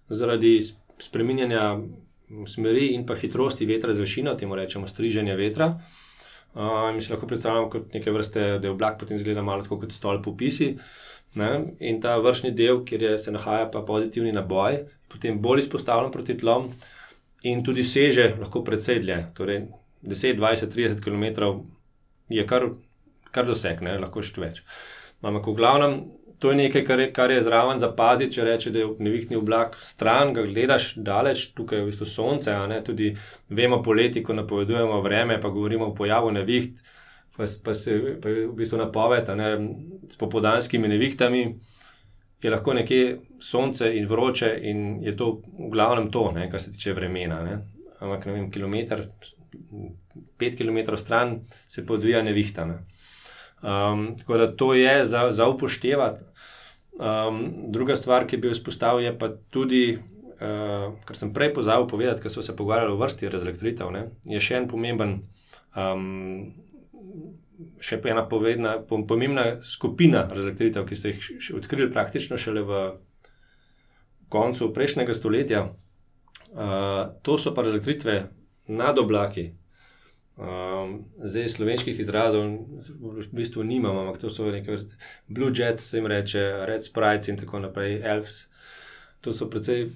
zaradi 0.10 0.60
spreminjanja 1.00 1.78
smeri 2.48 2.92
in 2.96 3.06
pa 3.06 3.16
hitrosti 3.16 3.66
vetra 3.66 3.94
z 3.94 4.02
višino, 4.02 4.34
temu 4.36 4.56
rečemo 4.56 4.88
striženje 4.88 5.36
vetra. 5.38 5.68
Uh, 5.68 6.05
mi 6.56 7.02
si 7.04 7.12
lahko 7.12 7.28
predstavljamo 7.28 7.70
kot 7.70 7.94
neke 7.94 8.12
vrste, 8.16 8.44
da 8.60 8.68
je 8.68 8.72
oblak 8.72 9.00
potem 9.00 9.18
zgleda 9.20 9.44
malo 9.44 9.66
kot 9.68 9.92
stolp 9.92 10.28
v 10.30 10.38
pisi. 10.40 10.70
Uh, 10.76 11.06
Ne? 11.36 11.76
In 11.84 12.00
ta 12.02 12.16
vršni 12.24 12.54
del, 12.56 12.82
kjer 12.88 13.02
je, 13.04 13.16
se 13.20 13.32
nahaja 13.36 13.68
pa 13.72 13.82
pozitivni 13.84 14.32
naboj, 14.36 14.86
potem 15.12 15.40
bolj 15.44 15.66
izpostavljen 15.66 16.12
proti 16.12 16.38
tlom 16.40 16.70
in 17.44 17.64
tudi 17.64 17.84
seže 17.84 18.30
lahko 18.40 18.64
predvsej 18.64 19.02
dlje. 19.04 19.18
Torej 19.36 19.66
10, 20.02 20.40
20, 20.40 20.72
30 20.72 21.04
km 21.04 21.52
je 22.32 22.46
kar, 22.48 22.70
kar 23.36 23.48
doseg, 23.48 23.84
ne? 23.84 23.98
lahko 24.00 24.24
še 24.24 24.40
več. 24.42 24.64
Ampak 25.26 25.50
v 25.52 25.58
glavnem. 25.60 26.00
To 26.40 26.52
je 26.52 26.58
nekaj, 26.60 26.84
kar 26.84 27.00
je, 27.00 27.12
kar 27.14 27.32
je 27.32 27.42
zraven 27.42 27.80
zapaziti, 27.80 28.36
če 28.36 28.44
rečeš, 28.44 28.74
da 28.74 28.82
je 28.82 28.90
nevihtni 29.00 29.38
oblak 29.40 29.78
stran, 29.80 30.34
ga 30.36 30.44
gledaš 30.44 30.94
daleč, 30.98 31.48
tukaj 31.56 31.80
je 31.80 31.86
v 31.86 31.92
bistvu 31.92 32.08
sonce, 32.10 32.56
ne 32.68 32.82
tudi 32.84 33.14
vemo 33.50 33.80
poleti, 33.84 34.24
ko 34.24 34.36
napovedujemo 34.36 35.00
vreme, 35.02 35.40
pa 35.42 35.50
govorimo 35.50 35.88
o 35.92 35.96
pojavu 35.96 36.34
neviht 36.36 36.84
pa, 37.38 37.44
pa 37.64 37.74
se 37.74 38.18
pa 38.22 38.30
v 38.30 38.54
bistvu 38.56 38.78
napoved 38.78 39.30
s 40.10 40.18
popodanskimi 40.18 40.88
nevihtami, 40.88 41.60
je 42.42 42.52
lahko 42.52 42.74
nekje 42.74 43.20
sonce 43.42 43.90
in 43.98 44.06
vroče, 44.08 44.52
in 44.62 45.04
je 45.04 45.16
to 45.18 45.42
v 45.42 45.70
glavnem 45.74 46.12
to, 46.12 46.32
ne, 46.32 46.50
kar 46.52 46.62
se 46.62 46.72
tiče 46.72 46.94
vremena. 46.94 47.42
Ne. 47.44 47.56
Ampak 48.00 48.26
ne 48.26 48.34
vem, 48.36 48.52
kilometr, 48.52 49.08
pet 50.38 50.58
km 50.58 50.96
stran 50.96 51.40
se 51.68 51.86
podvija 51.86 52.22
nevihta. 52.24 52.66
Ne. 52.66 52.84
Um, 53.66 54.14
tako 54.18 54.38
da 54.38 54.52
to 54.56 54.74
je 54.74 55.06
za, 55.06 55.32
za 55.32 55.48
upoštevati. 55.50 56.24
Um, 56.96 57.54
druga 57.74 57.96
stvar, 57.96 58.28
ki 58.28 58.38
bi 58.38 58.48
jo 58.48 58.52
izpostavil, 58.52 59.04
je 59.04 59.16
pa 59.20 59.32
tudi, 59.50 59.98
uh, 59.98 60.94
kar 61.06 61.18
sem 61.18 61.34
prej 61.34 61.54
pozabil 61.54 61.88
povedati, 61.88 62.22
ker 62.22 62.32
smo 62.32 62.44
se 62.46 62.56
pogovarjali 62.56 62.94
o 62.94 63.00
vrsti 63.02 63.30
razlektritev, 63.30 63.90
je 64.30 64.40
še 64.40 64.62
en 64.62 64.70
pomemben 64.70 65.18
um, 65.76 66.54
še 67.80 68.00
ena 68.10 68.26
povedna, 68.30 68.78
pomembna 68.88 69.46
skupina 69.64 70.26
razlektritev, 70.32 70.86
ki 70.88 70.96
ste 70.96 71.14
jih 71.14 71.52
odkrili 71.60 71.92
praktično 71.92 72.38
šele 72.38 72.64
v 72.66 72.86
koncu 74.30 74.72
prejšnjega 74.74 75.16
stoletja. 75.16 75.66
Uh, 76.56 77.12
to 77.24 77.38
so 77.42 77.54
pa 77.56 77.66
razlektritve 77.66 78.16
nad 78.68 79.00
oblaki. 79.00 79.50
Um, 80.36 81.06
zdaj, 81.24 81.50
slovenskih 81.50 82.00
izrazov 82.00 82.44
v 83.00 83.28
bistvu 83.32 83.64
nimamo, 83.64 84.02
ampak 84.04 84.20
to 84.22 84.30
so 84.30 84.50
neke 84.52 84.74
vrste 84.74 84.98
Blue 85.28 85.54
Jets, 85.56 85.90
se 85.90 85.98
jim 85.98 86.10
reče, 86.12 86.44
Red 86.68 86.84
Sprites 86.84 87.32
in 87.32 87.38
tako 87.40 87.64
naprej, 87.64 88.02
Elves. 88.04 88.48
To 89.22 89.34
so 89.34 89.48
precej 89.50 89.90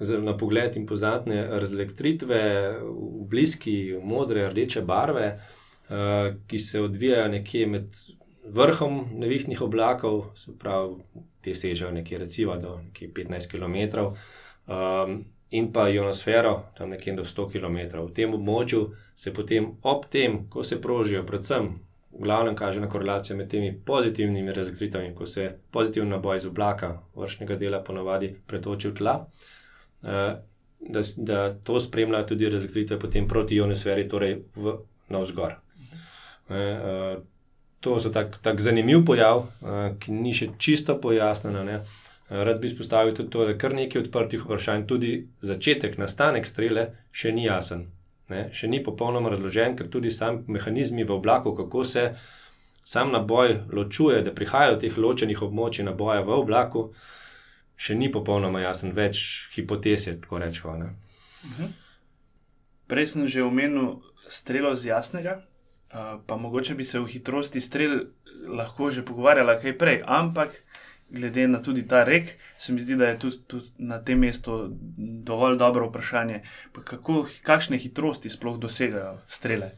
na 0.00 0.36
pogled 0.38 0.76
impozantne 0.76 1.42
razlektritve 1.60 2.42
v 2.80 3.24
bliski, 3.28 3.98
modre, 4.02 4.46
rdeče 4.48 4.82
barve. 4.86 5.34
Eh, 5.90 6.34
ki 6.46 6.58
se 6.58 6.80
odvijajo 6.80 7.28
nekje 7.28 7.66
med 7.66 7.96
vrhom 8.44 9.08
nevihtnih 9.12 9.62
oblakov, 9.62 10.22
se 10.38 10.52
pravi, 10.58 10.94
te 11.42 11.54
sežejo 11.54 11.90
nekje 11.90 12.18
recimo 12.18 12.56
do 12.56 12.76
nekje 12.84 13.08
15 13.14 13.50
km, 13.50 13.98
um, 14.66 15.24
in 15.50 15.72
pa 15.72 15.88
ionosfero, 15.88 16.70
tam 16.78 16.90
nekje 16.90 17.14
do 17.18 17.24
100 17.24 17.46
km. 17.52 17.78
V 17.98 18.10
tem 18.14 18.34
območju 18.34 18.82
se 19.14 19.32
potem 19.34 19.72
ob 19.82 20.06
tem, 20.10 20.44
ko 20.50 20.64
se 20.64 20.80
prožijo, 20.80 21.24
predvsem. 21.26 21.72
V 22.10 22.22
glavnem 22.26 22.54
kaže 22.58 22.80
na 22.80 22.88
korelacijo 22.88 23.36
med 23.36 23.48
temi 23.50 23.70
pozitivnimi 23.86 24.52
razkritvami, 24.52 25.14
ko 25.14 25.26
se 25.26 25.48
pozitivni 25.70 26.10
naboj 26.10 26.36
iz 26.36 26.46
oblaka, 26.46 26.96
vršnega 27.14 27.56
dela, 27.56 27.82
ponovadi 27.86 28.32
pretoči 28.46 28.90
v 28.90 28.94
tla, 28.98 29.14
eh, 30.02 30.36
da, 30.80 31.00
da 31.16 31.40
to 31.50 31.80
spremljajo 31.80 32.26
tudi 32.26 32.50
razkritve 32.50 32.98
proti 33.28 33.56
ionosferi, 33.56 34.08
torej 34.08 34.38
v 34.56 34.78
navzgor. 35.08 35.58
Uh, 36.50 37.22
to 37.80 37.96
je 37.96 38.12
tako 38.12 38.38
tak 38.42 38.60
zanimiv 38.60 39.04
pojav, 39.06 39.38
uh, 39.38 39.98
ki 39.98 40.12
ni 40.12 40.32
še 40.34 40.48
čisto 40.58 40.96
pojasnjen. 41.00 41.68
Rad 42.30 42.60
bi 42.60 42.66
izpostavil 42.66 43.14
tudi 43.14 43.30
to, 43.30 43.44
da 43.44 43.56
kar 43.58 43.74
nekaj 43.74 44.04
odprtih 44.04 44.44
vprašanj, 44.44 44.84
tudi 44.86 45.14
začetek, 45.42 45.96
nastanek 45.98 46.46
strele, 46.46 46.84
še 47.10 47.32
ni 47.34 47.48
jasen. 47.48 47.88
Ne, 48.30 48.44
še 48.54 48.68
ni 48.70 48.78
popolnoma 48.86 49.32
razložen, 49.32 49.74
ker 49.74 49.88
tudi 49.90 50.12
sami 50.14 50.44
mehanizmi 50.46 51.02
v 51.02 51.16
oblaku, 51.16 51.56
kako 51.58 51.82
se 51.84 52.04
sam 52.86 53.10
naboj 53.10 53.56
ločuje, 53.74 54.20
da 54.22 54.34
prihaja 54.34 54.76
do 54.76 54.78
teh 54.84 54.94
ločenih 54.94 55.42
območij 55.42 55.88
naboja 55.88 56.22
v 56.22 56.36
oblaku, 56.38 56.84
še 57.80 57.96
ni 57.98 58.12
popolnoma 58.12 58.62
jasen, 58.62 58.94
več 58.94 59.50
hipotez 59.56 60.06
je 60.06 60.14
tako 60.20 60.38
rečeno. 60.38 60.92
Uh 61.42 61.50
mhm. 61.50 61.64
-huh. 61.64 61.72
Prej 62.86 63.06
sem 63.06 63.26
že 63.26 63.42
omenil 63.42 64.02
strelo 64.28 64.74
z 64.74 64.86
jasnega, 64.86 65.42
pa 66.26 66.36
mogoče 66.36 66.74
bi 66.74 66.84
se 66.84 66.98
v 66.98 67.06
hitrosti 67.06 67.60
strel 67.60 68.06
lahko 68.46 68.90
že 68.90 69.02
pogovarjala 69.02 69.58
kaj 69.60 69.78
prej, 69.78 70.02
ampak 70.06 70.62
glede 71.10 71.48
na 71.48 71.62
tudi 71.62 71.88
ta 71.88 72.04
rek, 72.04 72.28
se 72.58 72.72
mi 72.72 72.80
zdi, 72.80 72.96
da 72.96 73.08
je 73.08 73.18
tudi, 73.18 73.38
tudi 73.46 73.70
na 73.78 73.98
tem 74.04 74.18
mestu 74.18 74.68
dovolj 75.26 75.58
dobro 75.58 75.88
vprašanje, 75.88 76.42
kako, 76.84 77.26
kakšne 77.42 77.78
hitrosti 77.78 78.30
sploh 78.30 78.58
dosegajo 78.58 79.18
strele. 79.26 79.70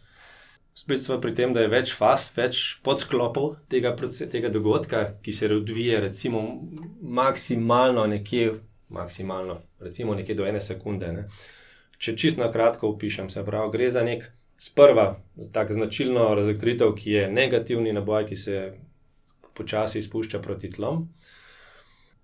Spet 0.75 1.01
smo 1.01 1.19
pri 1.21 1.35
tem, 1.37 1.53
da 1.53 1.61
je 1.61 1.69
več 1.69 1.93
faz, 1.93 2.31
več 2.37 2.79
podsklopov 2.85 3.57
tega, 3.69 3.93
tega 4.33 4.49
dogodka, 4.49 5.03
ki 5.23 5.33
se 5.33 5.51
odvija, 5.53 6.01
recimo, 6.01 6.41
maksimalno 7.03 8.07
nekje, 8.09 8.55
maksimalno, 8.89 9.59
recimo 9.81 10.15
nekje 10.15 10.39
do 10.39 10.47
ene 10.49 10.61
sekunde. 10.61 11.13
Ne. 11.13 11.27
Če 11.99 12.17
čisto 12.17 12.41
na 12.41 12.49
kratko 12.53 12.95
opišem, 12.95 13.29
se 13.31 13.45
pravi, 13.45 13.73
gre 13.77 13.91
za 13.93 14.05
nek 14.05 14.25
sprva, 14.57 15.21
tako 15.53 15.77
značilno 15.77 16.31
razlektritev, 16.35 16.95
ki 16.97 17.19
je 17.19 17.29
negativni 17.31 17.93
naboj, 17.93 18.25
ki 18.31 18.37
se 18.37 18.63
počasi 19.55 20.03
spušča 20.03 20.41
proti 20.41 20.71
tlom 20.71 21.09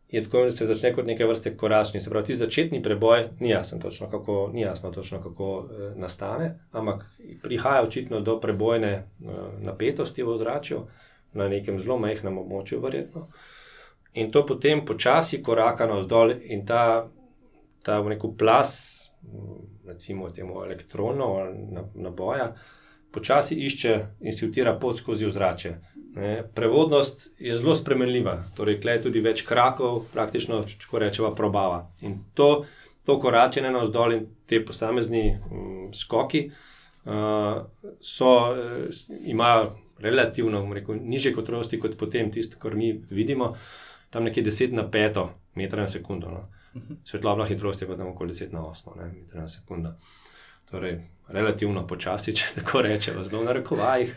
je 0.08 0.22
tako, 0.22 0.44
da 0.44 0.50
se 0.50 0.66
začne 0.66 0.92
kot 0.94 1.06
neke 1.06 1.26
vrste 1.26 1.56
koračni. 1.56 2.00
Se 2.00 2.10
pravi, 2.10 2.26
ti 2.26 2.34
začetni 2.34 2.82
preboj, 2.82 3.28
ni 3.40 3.50
jasno 3.50 3.78
točno, 3.78 4.10
kako, 4.10 4.50
jasno 4.54 4.90
točno, 4.90 5.22
kako 5.22 5.68
eh, 5.70 5.92
nastane, 5.96 6.58
ampak 6.72 7.04
prihaja 7.42 7.82
očitno 7.82 8.20
do 8.20 8.40
prebojne 8.40 8.92
eh, 8.92 9.04
napetosti 9.60 10.22
v 10.22 10.28
ozračju 10.28 10.80
na 11.32 11.48
nekem 11.48 11.78
zelo 11.78 11.98
majhnem 11.98 12.38
območju, 12.38 12.80
verjetno. 12.80 13.28
In 14.14 14.30
to 14.32 14.46
potem 14.46 14.84
počasi 14.86 15.42
koraka 15.42 15.86
navzdol 15.86 16.32
in 16.40 16.64
ta, 16.66 17.10
ta 17.82 18.00
v 18.00 18.14
neko 18.14 18.32
plas, 18.38 19.04
recimo 19.86 20.30
temu 20.30 20.62
elektronno 20.64 21.28
naboja, 21.94 22.54
počasi 23.12 23.54
išče 23.54 23.94
in 24.20 24.32
si 24.32 24.46
utira 24.46 24.78
pot 24.80 24.98
skozi 24.98 25.26
ozračje. 25.26 25.76
Ne, 26.18 26.42
prevodnost 26.54 27.28
je 27.38 27.56
zelo 27.56 27.74
spremenljiva, 27.78 28.32
torej 28.58 28.80
klej 28.82 29.02
tudi 29.04 29.20
več 29.22 29.44
krakov, 29.46 30.00
praktično, 30.10 30.64
če 30.66 30.98
rečemo, 30.98 31.30
probava. 31.38 31.84
In 32.02 32.16
to, 32.34 32.64
to 33.06 33.20
koračenje 33.22 33.70
na 33.70 33.84
vzdolj 33.84 34.16
in 34.16 34.24
te 34.50 34.58
posamezni 34.66 35.22
um, 35.36 35.92
skoki 35.94 36.48
uh, 36.50 37.60
so, 38.02 38.32
uh, 38.50 39.04
imajo 39.30 39.76
relativno 40.02 40.64
rekel, 40.74 40.98
nižje 40.98 41.36
hitrosti 41.36 41.78
kot 41.78 41.94
potem 42.00 42.32
tisto, 42.34 42.58
kar 42.58 42.74
mi 42.74 42.90
vidimo, 43.10 43.52
tam 44.10 44.26
nekje 44.26 44.42
10 44.50 44.74
na 44.74 44.88
5 44.90 45.22
metra 45.54 45.86
na 45.86 45.88
sekundo. 45.88 46.34
No. 46.34 46.48
Mhm. 46.80 46.98
Svetlobna 47.04 47.46
hitrost 47.46 47.82
je 47.82 47.88
pa 47.88 47.96
tam 47.96 48.10
okoli 48.10 48.34
10 48.34 48.52
na 48.52 48.66
8 48.66 48.98
metra 49.14 49.40
na 49.40 49.48
sekundo. 49.48 49.94
Torej, 50.70 50.98
relativno 51.28 51.86
počasi, 51.86 52.34
če 52.34 52.58
tako 52.58 52.82
rečemo, 52.82 53.22
zelo 53.22 53.44
na 53.44 53.54
rekovajih. 53.54 54.14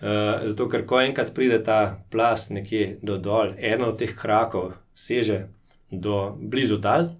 Eh, 0.00 0.46
zato, 0.46 0.68
ker 0.70 0.84
ko 0.86 1.00
enkrat 1.02 1.32
pride 1.34 1.58
ta 1.66 2.04
plas 2.10 2.48
nekje 2.54 2.98
do 3.02 3.16
dol, 3.18 3.56
eno 3.58 3.90
od 3.90 3.98
teh 3.98 4.12
krakov 4.14 4.76
seže 4.94 5.48
do 5.90 6.36
blizu 6.38 6.78
tal, 6.78 7.16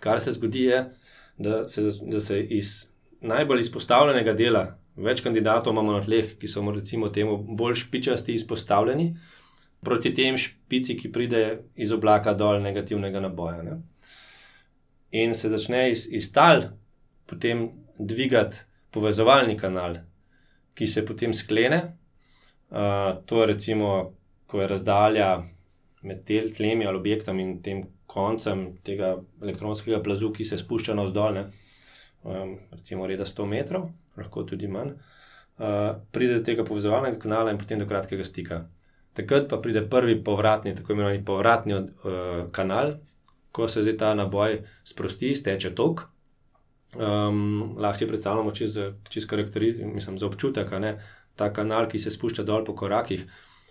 kar 0.00 0.20
se 0.20 0.32
zgodi, 0.32 0.64
je, 0.70 0.78
da 1.36 1.68
se, 1.68 1.84
da 2.00 2.20
se 2.20 2.40
iz 2.40 2.88
najbolj 3.20 3.66
izpostavljenega 3.66 4.32
dela, 4.32 4.64
več 4.96 5.20
kandidatov 5.20 5.74
imamo 5.74 5.98
na 5.98 6.00
tleh, 6.04 6.38
ki 6.40 6.48
so 6.48 6.64
recimo 6.72 7.12
temu 7.12 7.36
bolj 7.36 7.82
špičasti 7.84 8.32
izpostavljeni, 8.32 9.10
proti 9.84 10.14
tem 10.16 10.40
špici, 10.40 10.96
ki 10.96 11.12
pride 11.12 11.44
iz 11.76 11.92
oblaka 11.92 12.32
dol 12.32 12.62
negativnega 12.64 13.20
naboja. 13.20 13.60
Ne? 13.64 13.76
In 15.20 15.34
se 15.34 15.52
začne 15.52 15.90
iz, 15.92 16.06
iz 16.08 16.32
tal 16.32 16.70
potem 17.28 17.68
dvigati 17.98 18.64
povezovalni 18.90 19.58
kanal 19.58 20.00
ki 20.74 20.86
se 20.86 21.04
potem 21.06 21.34
sklene. 21.34 21.80
Uh, 22.70 23.18
to 23.26 23.40
je 23.40 23.46
recimo, 23.46 24.12
ko 24.46 24.60
je 24.60 24.68
razdalja 24.70 25.30
med 26.02 26.24
tlemi 26.56 26.86
ali 26.86 26.98
objektom 26.98 27.40
in 27.40 27.56
tem 27.62 27.82
koncem 28.10 28.64
tega 28.82 29.14
elektronskega 29.42 30.00
plazu, 30.02 30.32
ki 30.34 30.44
se 30.44 30.58
spušča 30.58 30.94
na 30.98 31.06
vzdolj, 31.06 31.40
um, 32.24 32.56
recimo 32.74 33.06
reda 33.06 33.26
100 33.28 33.46
metrov, 33.50 33.88
lahko 34.18 34.44
tudi 34.48 34.70
manj, 34.70 34.94
uh, 34.94 35.92
pride 36.12 36.40
do 36.40 36.44
tega 36.46 36.66
povezovalnega 36.66 37.20
kanala 37.22 37.54
in 37.54 37.60
potem 37.60 37.82
do 37.82 37.86
kratkega 37.90 38.26
stika. 38.26 38.64
Takrat 39.14 39.48
pa 39.50 39.58
pride 39.62 39.84
prvi 39.90 40.16
povratni, 40.24 40.74
tako 40.74 40.94
imenovani 40.94 41.24
povratni 41.26 41.76
uh, 41.76 41.86
kanal, 42.54 42.96
ko 43.52 43.68
se 43.68 43.82
zdaj 43.82 43.96
ta 43.98 44.14
naboj 44.14 44.60
sprosti, 44.86 45.34
steče 45.34 45.74
tok. 45.78 46.06
Um, 46.96 47.76
lahko 47.78 47.98
si 47.98 48.08
predstavljamo 48.08 48.50
čez, 48.50 48.78
čez 49.08 49.26
karakteristično, 49.26 49.92
mislim, 49.94 50.18
za 50.18 50.26
občutek, 50.26 50.70
da 50.70 50.98
ta 51.36 51.52
kanal, 51.52 51.88
ki 51.88 51.98
se 51.98 52.10
spušča 52.10 52.42
dol 52.42 52.64
po 52.64 52.74
korakih, 52.74 53.26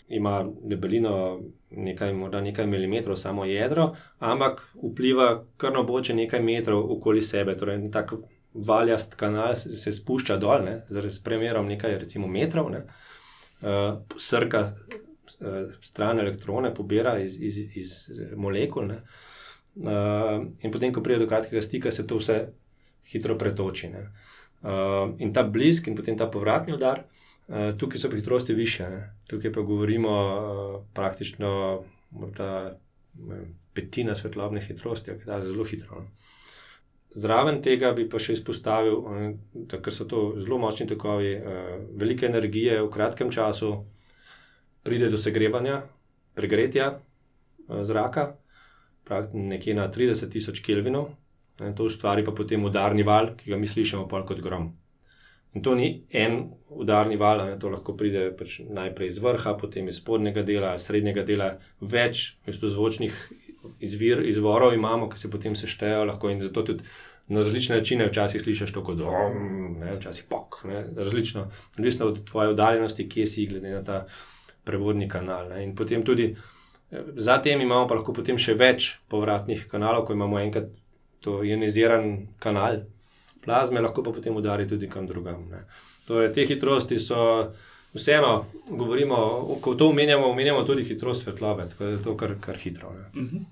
ima 0.10 0.46
debelino 0.64 1.42
nekaj, 1.72 2.14
nekaj 2.42 2.68
milimetrov, 2.68 3.16
samo 3.16 3.46
jedro, 3.46 3.92
ampak 4.20 4.64
vpliva 4.84 5.44
kar 5.58 5.74
na 5.74 5.84
boče 5.84 6.16
nekaj 6.16 6.42
metrov 6.42 6.92
okoli 6.92 7.22
sebe. 7.22 7.58
Torej, 7.58 7.92
tako 7.92 8.22
valjast 8.54 9.14
kanal 9.16 9.56
se, 9.56 9.94
spušča 9.94 10.38
dol, 10.38 10.64
ne, 10.66 10.80
z 10.90 11.24
premjerom 11.24 11.68
nekaj 11.68 12.00
recimo, 12.00 12.28
metrov, 12.28 12.72
ne, 12.72 12.86
uh, 13.62 14.00
srka 14.18 14.64
uh, 14.72 15.76
stran 15.82 16.20
elektrone, 16.20 16.74
pobira 16.74 17.20
iz, 17.20 17.38
iz, 17.42 17.60
iz 17.78 17.94
molekul. 18.36 18.88
Ne, 18.88 19.04
uh, 19.76 20.40
in 20.64 20.72
potem, 20.72 20.94
ko 20.94 21.04
pride 21.06 21.20
do 21.26 21.30
kratkega 21.30 21.62
stika, 21.62 21.92
se 21.92 22.08
to 22.08 22.18
vse 22.18 22.40
hitro 23.12 23.38
pretoči. 23.38 23.90
Uh, 24.62 25.16
in 25.18 25.34
ta 25.34 25.44
blisk, 25.44 25.88
in 25.88 25.96
potem 25.96 26.18
ta 26.18 26.28
povratni 26.28 26.74
udar, 26.76 27.06
uh, 27.48 27.72
tukaj 27.78 28.00
so 28.00 28.12
hitrosti 28.12 28.54
više. 28.54 28.90
Ne? 28.90 29.02
Tukaj 29.28 29.54
pa 29.54 29.62
govorimo 29.62 30.12
uh, 30.12 30.82
praktično 30.94 31.84
morda, 32.12 32.80
petina 33.74 34.16
svetlobne 34.16 34.62
hitrosti, 34.62 35.16
ki 35.20 35.30
je 35.30 35.44
zelo 35.52 35.64
hitro. 35.64 36.02
Ne? 36.02 36.08
Zraven 37.10 37.62
tega 37.66 37.90
bi 37.98 38.06
pa 38.10 38.20
še 38.22 38.36
izpostavil, 38.38 39.00
da 39.54 39.80
so 39.92 40.06
to 40.06 40.20
zelo 40.38 40.60
močni 40.62 40.86
tokovi, 40.88 41.32
velike 41.98 42.28
energije 42.28 42.76
v 42.84 42.90
kratkem 42.94 43.32
času, 43.34 43.72
pride 44.86 45.10
do 45.10 45.18
segrevanja, 45.18 45.80
pregretja 46.38 46.92
zraka, 47.66 48.28
nekje 49.34 49.74
na 49.74 49.88
30 49.90 50.30
tisoč 50.30 50.62
Kelvinov, 50.62 51.10
In 51.66 51.76
to 51.76 51.90
ustvari 51.90 52.24
pa 52.26 52.32
potem 52.32 52.64
udarni 52.66 53.04
val, 53.04 53.34
ki 53.36 53.52
ga 53.52 53.58
mi 53.58 53.68
slišimo 53.68 54.08
kot 54.08 54.40
grom. 54.42 54.72
In 55.54 55.64
to 55.66 55.74
ni 55.76 56.06
en 56.14 56.52
udarni 56.70 57.18
val, 57.18 57.42
ne, 57.48 57.58
to 57.60 57.72
lahko 57.74 57.96
pride 57.98 58.30
pač 58.38 58.60
najprej 58.70 59.10
iz 59.10 59.18
vrha, 59.24 59.56
potem 59.58 59.88
iz 59.90 59.98
spodnjega 59.98 60.44
dela, 60.46 60.76
srednjega 60.78 61.24
dela, 61.26 61.48
več 61.82 62.38
zvočnih 62.46 63.16
izvir, 63.80 64.22
izvorov 64.30 64.76
imamo, 64.78 65.10
ki 65.10 65.18
se 65.18 65.32
potem 65.34 65.56
seštejejo. 65.58 66.06
Lahko 66.12 66.30
in 66.30 66.42
zato 66.42 66.64
tudi 66.64 66.86
na 67.30 67.42
različne 67.42 67.80
načine 67.80 68.08
včasih 68.10 68.42
slišiš 68.42 68.74
to 68.74 68.84
kot 68.86 68.98
dom, 68.98 69.82
včasih 69.98 70.26
pok, 70.30 70.62
ne, 70.70 70.84
različno, 70.98 71.48
odvisno 71.78 72.12
od 72.14 72.24
tvoje 72.30 72.54
oddaljenosti, 72.54 73.10
kje 73.10 73.26
si, 73.28 73.48
glede 73.50 73.74
na 73.74 73.84
ta 73.84 74.04
prevodni 74.66 75.10
kanal. 75.10 75.50
Ne. 75.50 75.64
In 75.64 75.76
potem 75.76 76.06
tudi. 76.06 76.36
Zatem 77.22 77.62
imamo 77.62 77.86
pa 77.86 78.00
lahko 78.00 78.16
potem 78.18 78.38
še 78.42 78.56
več 78.58 78.96
povratnih 79.14 79.68
kanalov, 79.70 80.08
ko 80.08 80.16
imamo 80.16 80.40
enkrat 80.42 80.72
to 81.20 81.44
ioniziran 81.44 82.28
kanal 82.40 82.84
plazme, 83.44 83.82
lahko 83.82 84.04
pa 84.04 84.12
potem 84.12 84.36
udari 84.36 84.68
tudi 84.68 84.90
kam 84.90 85.08
drugam. 85.08 85.48
Torej, 86.08 86.34
te 86.34 86.46
hitrosti 86.46 87.00
so, 87.00 87.52
vseeno, 87.94 88.46
govorimo, 88.70 89.18
ko 89.62 89.76
to 89.76 89.90
omenjamo, 89.90 90.32
omenjamo 90.32 90.64
tudi 90.64 90.84
hitrost 90.84 91.24
svetlobe, 91.24 91.70
tako 91.70 91.84
da 91.84 91.92
je 91.92 92.04
to 92.04 92.18
kar, 92.18 92.36
kar 92.42 92.58
hitro. 92.58 92.94
Mhm. 93.16 93.48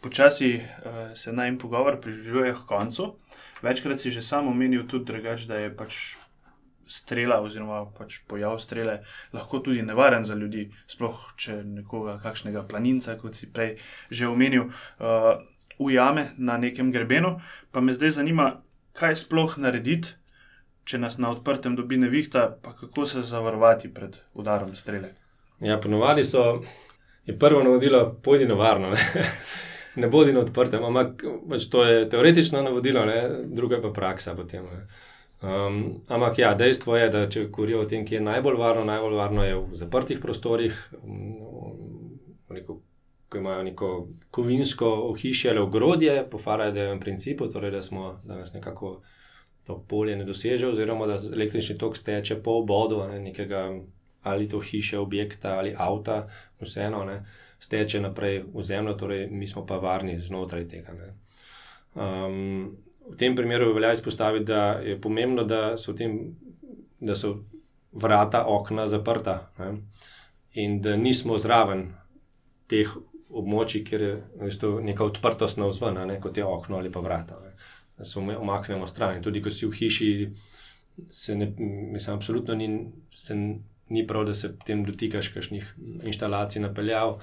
Počasi 0.00 0.54
uh, 0.56 1.12
se 1.14 1.32
naj 1.32 1.58
pogovor 1.58 2.00
približuje 2.00 2.54
k 2.54 2.66
koncu. 2.66 3.14
Večkrat 3.62 4.00
si 4.00 4.10
že 4.10 4.22
sam 4.22 4.48
omenil 4.48 4.86
tudi, 4.88 5.04
drugač, 5.04 5.44
da 5.44 5.58
je 5.60 5.68
pač 5.76 6.16
strela, 6.88 7.42
oziroma 7.44 7.84
pač 7.98 8.18
pojav 8.26 8.56
strele, 8.58 9.02
lahko 9.32 9.60
tudi 9.60 9.82
nevaren 9.82 10.24
za 10.24 10.34
ljudi, 10.34 10.70
sploh 10.88 11.20
če 11.36 11.60
nekoga, 11.64 12.16
kakšnega 12.22 12.64
planinca, 12.66 13.18
kot 13.20 13.36
si 13.36 13.52
prej 13.52 13.76
že 14.10 14.26
omenil. 14.26 14.72
Uh, 14.98 15.44
ujame 15.80 16.28
na 16.36 16.58
nekem 16.60 16.92
grebenu. 16.92 17.38
Pa 17.72 17.80
me 17.80 17.94
zdaj 17.96 18.18
zanima, 18.20 18.50
kaj 18.92 19.16
sploh 19.24 19.56
narediti, 19.58 20.12
če 20.84 21.00
nas 21.00 21.18
na 21.18 21.30
odprtem 21.32 21.76
dobi 21.78 21.96
nevihta, 22.00 22.46
pa 22.62 22.74
kako 22.76 23.06
se 23.06 23.24
zavarovati 23.24 23.92
pred 23.94 24.20
udarom 24.34 24.74
strele. 24.76 25.14
Ja, 25.60 25.78
ponovadi 25.80 26.24
so, 26.24 26.60
je 27.26 27.38
prvo 27.38 27.62
navodilo, 27.64 28.04
pojdi 28.22 28.48
na 28.48 28.54
varno. 28.54 28.94
Ne? 28.94 29.26
Ne 29.98 30.06
bodi 30.06 30.30
na 30.32 30.44
odprtem, 30.44 30.84
ampak 30.86 31.24
pač 31.50 31.64
to 31.66 31.80
je 31.82 32.04
teoretično 32.08 32.60
navodilo, 32.62 33.02
ne? 33.04 33.16
druga 33.50 33.80
pa 33.82 33.90
praksa. 33.90 34.36
Potem, 34.38 34.68
Um, 35.40 36.02
ampak 36.08 36.38
ja, 36.38 36.54
dejstvo 36.54 36.96
je, 36.96 37.08
da 37.08 37.20
če 37.32 37.46
govorijo 37.48 37.80
o 37.80 37.86
tem, 37.88 38.02
kje 38.04 38.18
je 38.18 38.24
najbolj 38.26 38.58
varno, 38.60 38.82
najbolj 38.84 39.14
varno 39.16 39.44
je 39.46 39.54
v 39.56 39.78
zaprtih 39.78 40.18
prostorih, 40.20 40.76
neko, 42.52 42.76
ko 43.30 43.38
imajo 43.38 43.62
neko 43.62 44.08
kovinsko 44.30 44.86
ohišje 44.86 45.50
ali 45.50 45.60
ogrodje, 45.60 46.26
po 46.30 46.38
Faradayevem 46.38 47.00
principu, 47.00 47.46
torej 47.46 47.70
da 47.70 47.82
smo 47.82 48.20
danes 48.24 48.52
nekako 48.52 49.00
to 49.66 49.84
polje 49.88 50.16
ne 50.16 50.24
doseže, 50.24 50.68
oziroma 50.68 51.06
da 51.06 51.20
električni 51.32 51.78
tok 51.78 51.96
steče 51.96 52.42
po 52.42 52.58
obodu 52.58 53.04
ne, 53.08 53.20
nekega 53.20 53.70
ali 54.22 54.48
to 54.48 54.60
hiše, 54.60 54.98
objekta 54.98 55.54
ali 55.58 55.74
avta, 55.78 56.28
vseeno 56.60 57.04
ne, 57.04 57.22
steče 57.58 58.00
naprej 58.00 58.42
v 58.54 58.62
zemljo, 58.62 58.94
torej 58.94 59.28
mi 59.30 59.46
smo 59.46 59.66
pa 59.66 59.76
varni 59.76 60.18
znotraj 60.20 60.66
tega. 60.68 60.92
Um, 61.94 62.76
v 63.10 63.16
tem 63.16 63.36
primeru 63.36 63.72
velja 63.74 63.92
izpostaviti, 63.92 64.44
da 64.44 64.80
je 64.84 65.00
pomembno, 65.00 65.44
da 65.44 65.78
so, 65.78 65.92
tem, 65.92 66.18
da 67.00 67.14
so 67.14 67.36
vrata, 67.92 68.44
okna 68.46 68.86
zaprta 68.86 69.52
ne, 69.58 69.72
in 70.52 70.80
da 70.82 70.96
nismo 70.96 71.38
zraven 71.38 71.92
teh 72.66 72.90
območij, 73.30 73.84
kjer 73.86 74.02
je 74.02 74.14
neka 74.82 75.04
odprtost 75.04 75.58
na 75.58 75.68
vzven, 75.70 76.00
ne, 76.08 76.20
kot 76.20 76.36
je 76.36 76.44
okno 76.44 76.78
ali 76.78 76.92
pa 76.92 77.00
vrata. 77.00 77.38
Ne 77.44 77.54
da 78.00 78.04
se 78.04 78.18
omaknemo 78.18 78.86
stran. 78.86 79.16
In 79.16 79.22
tudi, 79.22 79.42
ko 79.44 79.50
si 79.52 79.66
v 79.68 79.76
hiši, 79.76 80.10
se 81.12 81.34
ne, 81.36 81.50
mislim, 81.92 82.16
absolutno 82.16 82.54
ni, 82.56 82.68
se 83.16 83.36
ni 83.88 84.06
prav, 84.06 84.24
da 84.24 84.34
se 84.34 84.54
tem 84.64 84.84
dotikaš 84.86 85.28
kakšnih 85.34 85.74
inštalacij 86.08 86.62
napeljav 86.62 87.18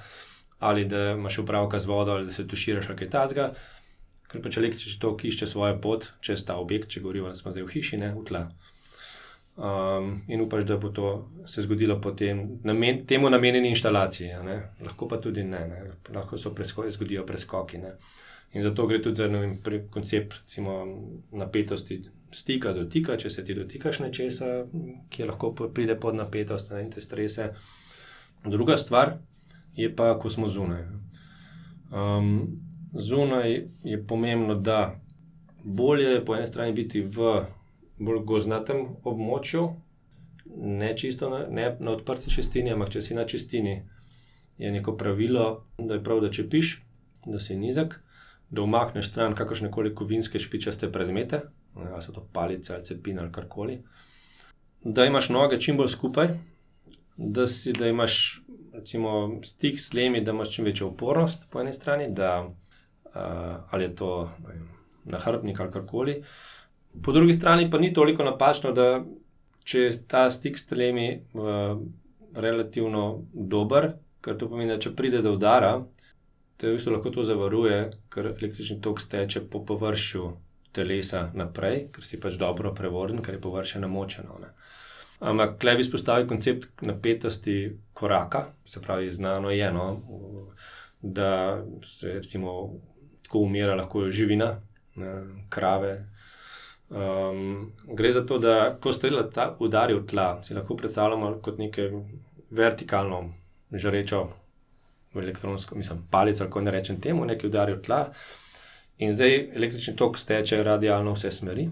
ali 0.60 0.86
da 0.90 1.12
imaš 1.12 1.38
upravka 1.40 1.80
z 1.80 1.86
vodo 1.86 2.12
ali 2.12 2.26
da 2.26 2.32
se 2.34 2.48
tuširaš 2.48 2.88
kaj 2.98 3.10
tasga. 3.14 3.52
Ker 4.30 4.42
pa 4.42 4.50
če 4.50 4.60
električni 4.60 5.00
tok 5.02 5.26
išče 5.26 5.48
svojo 5.48 5.78
pot 5.82 6.08
čez 6.22 6.46
ta 6.46 6.58
objekt, 6.62 6.90
če 6.94 7.02
govorimo, 7.02 7.30
da 7.30 7.38
smo 7.38 7.54
zdaj 7.54 7.66
v 7.66 7.74
hiši, 7.74 8.00
ne 8.02 8.10
v 8.14 8.24
tla. 8.28 8.42
Um, 9.58 10.22
in 10.28 10.42
upaš, 10.42 10.64
da 10.64 10.78
bo 10.78 10.90
to 10.90 11.30
se 11.46 11.62
zgodilo 11.62 12.02
po 12.02 12.12
tem, 12.12 12.60
namen, 12.64 13.06
temu 13.06 13.30
namenjeni 13.30 13.70
inštalaciji. 13.70 14.30
Lahko 14.86 15.08
pa 15.08 15.18
tudi 15.22 15.44
ne, 15.44 15.68
ne. 15.68 15.82
lahko 16.14 16.38
se 16.38 16.50
zgodijo 16.90 17.26
preskoki. 17.26 17.78
Ne. 17.78 17.96
In 18.54 18.64
zato 18.64 18.88
gre 18.88 19.02
tudi 19.02 19.16
za 19.16 19.28
vem, 19.28 19.58
koncept 19.90 20.34
recimo, 20.34 20.86
napetosti 21.32 22.04
stika, 22.32 22.74
dotika. 22.74 23.18
Če 23.18 23.30
se 23.30 23.46
ti 23.46 23.56
dotikaš 23.56 24.00
nečesa, 24.00 24.46
ki 25.10 25.26
lahko 25.26 25.52
pride 25.74 25.98
pod 26.00 26.16
napetost 26.16 26.72
in 26.78 26.92
te 26.92 27.02
strese. 27.02 27.50
Druga 28.46 28.78
stvar 28.78 29.18
je 29.76 29.90
pa, 29.96 30.14
ko 30.20 30.30
smo 30.30 30.48
zunaj. 30.48 30.86
Um, 31.92 32.60
zunaj 32.94 33.64
je 33.84 34.04
pomembno, 34.08 34.56
da 34.56 35.00
bolje 35.64 36.12
je 36.12 36.26
po 36.26 36.36
eni 36.36 36.48
strani 36.48 36.74
biti 36.74 37.02
v 37.02 37.42
bolj 38.00 38.24
gozdnatem 38.26 38.84
območju, 39.04 39.68
ne 40.58 40.94
čisto 40.98 41.30
na, 41.30 41.46
ne 41.50 41.70
na 41.80 41.92
odprti 41.92 42.32
čestini, 42.32 42.72
ampak 42.74 42.96
če 42.96 43.02
si 43.02 43.16
na 43.16 43.26
čestini, 43.28 43.82
je 44.58 44.72
neko 44.72 44.96
pravilo, 44.98 45.68
da 45.78 45.98
je 45.98 46.04
prav, 46.04 46.22
da 46.24 46.32
če 46.34 46.48
piš, 46.50 46.78
da 47.26 47.40
si 47.40 47.58
nizek 47.58 48.00
da 48.50 48.62
umakneš 48.62 49.10
stran 49.10 49.36
kakršne 49.36 49.72
koli 49.72 49.96
kovinske 49.96 50.40
špičaste 50.40 50.92
predmete, 50.92 51.42
ali 51.76 52.02
so 52.02 52.12
to 52.12 52.28
palice 52.34 52.74
ali 52.74 52.86
cepine 52.86 53.22
ali 53.22 53.32
karkoli. 53.32 53.84
Da 54.84 55.06
imaš 55.06 55.30
noge 55.30 55.60
čim 55.60 55.78
bolj 55.78 55.88
skupaj, 55.88 56.28
da, 57.18 57.48
si, 57.48 57.74
da 57.74 57.88
imaš 57.88 58.42
recimo, 58.74 59.40
stik 59.44 59.80
s 59.80 59.90
tlemi, 59.90 60.22
da 60.22 60.32
imaš 60.32 60.56
čim 60.56 60.66
večjo 60.66 60.88
upornost 60.88 61.50
po 61.50 61.62
eni 61.62 61.74
strani, 61.74 62.06
da, 62.10 62.46
uh, 62.46 63.12
ali 63.70 63.84
je 63.84 63.96
to 63.96 64.32
nahrbnik 65.04 65.60
ali 65.60 65.72
karkoli. 65.72 66.24
Po 67.04 67.12
drugi 67.12 67.34
strani 67.34 67.70
pa 67.72 67.78
ni 67.78 67.94
toliko 67.94 68.24
napačno, 68.24 68.72
da 68.72 69.04
če 69.68 69.82
je 69.82 69.94
ta 70.08 70.28
stik 70.32 70.58
s 70.58 70.68
tlemi 70.70 71.08
uh, 71.34 71.80
relativno 72.36 73.04
dober, 73.34 73.92
ker 74.22 74.38
to 74.38 74.50
pomeni, 74.50 74.72
da 74.72 74.80
če 74.82 74.96
pride 74.96 75.22
do 75.26 75.36
udara, 75.36 75.76
te 76.58 76.70
v 76.70 76.78
bistvu 76.78 76.96
lahko 76.96 77.14
to 77.14 77.26
zavaruje, 77.28 77.80
ker 78.14 78.32
električni 78.34 78.80
tok 78.82 79.02
steče 79.04 79.46
po 79.52 79.64
površju 79.68 80.32
telesa 80.78 81.28
naprej, 81.38 81.88
ker 81.94 82.06
si 82.06 82.20
pač 82.22 82.38
dobro 82.40 82.74
prevorden, 82.78 83.22
ker 83.26 83.38
je 83.38 83.44
površje 83.44 83.82
namočeno. 83.84 84.40
Ne. 84.42 84.52
Ampak, 85.20 85.56
klej 85.62 85.80
bi 85.80 85.86
spostavil 85.86 86.28
koncept 86.30 86.84
napetosti 86.86 87.58
koraka, 87.98 88.48
se 88.66 88.82
pravi, 88.82 89.10
znano 89.10 89.50
je 89.50 89.66
eno, 89.66 89.88
da 91.02 91.64
se 91.84 92.20
recimo 92.20 92.54
tako 93.26 93.40
umira 93.48 93.76
lahko 93.76 94.10
živina, 94.10 94.60
ne, 94.96 95.16
krave. 95.50 95.96
Um, 96.90 97.72
gre 97.94 98.12
za 98.12 98.26
to, 98.26 98.38
da 98.40 98.78
ko 98.82 98.94
strela 98.94 99.26
ta 99.30 99.56
udari 99.60 99.94
v 99.94 100.06
tla, 100.08 100.28
si 100.44 100.54
lahko 100.56 100.76
predstavljamo 100.76 101.34
kot 101.44 101.58
neko 101.60 101.82
vertikalno 102.50 103.34
žarečo 103.72 104.28
elektronsko, 105.16 105.76
mislim, 105.76 106.08
palico, 106.12 106.46
kako 106.46 106.62
ne 106.62 106.72
rečem 106.72 107.02
temu, 107.02 107.26
nekaj 107.26 107.50
udari 107.50 107.74
v 107.74 107.82
tla. 107.82 108.00
In 108.98 109.12
zdaj 109.14 109.36
električni 109.56 109.96
tok 109.96 110.18
steče 110.18 110.64
radijalno 110.64 111.14
vse 111.14 111.32
smeri, 111.32 111.68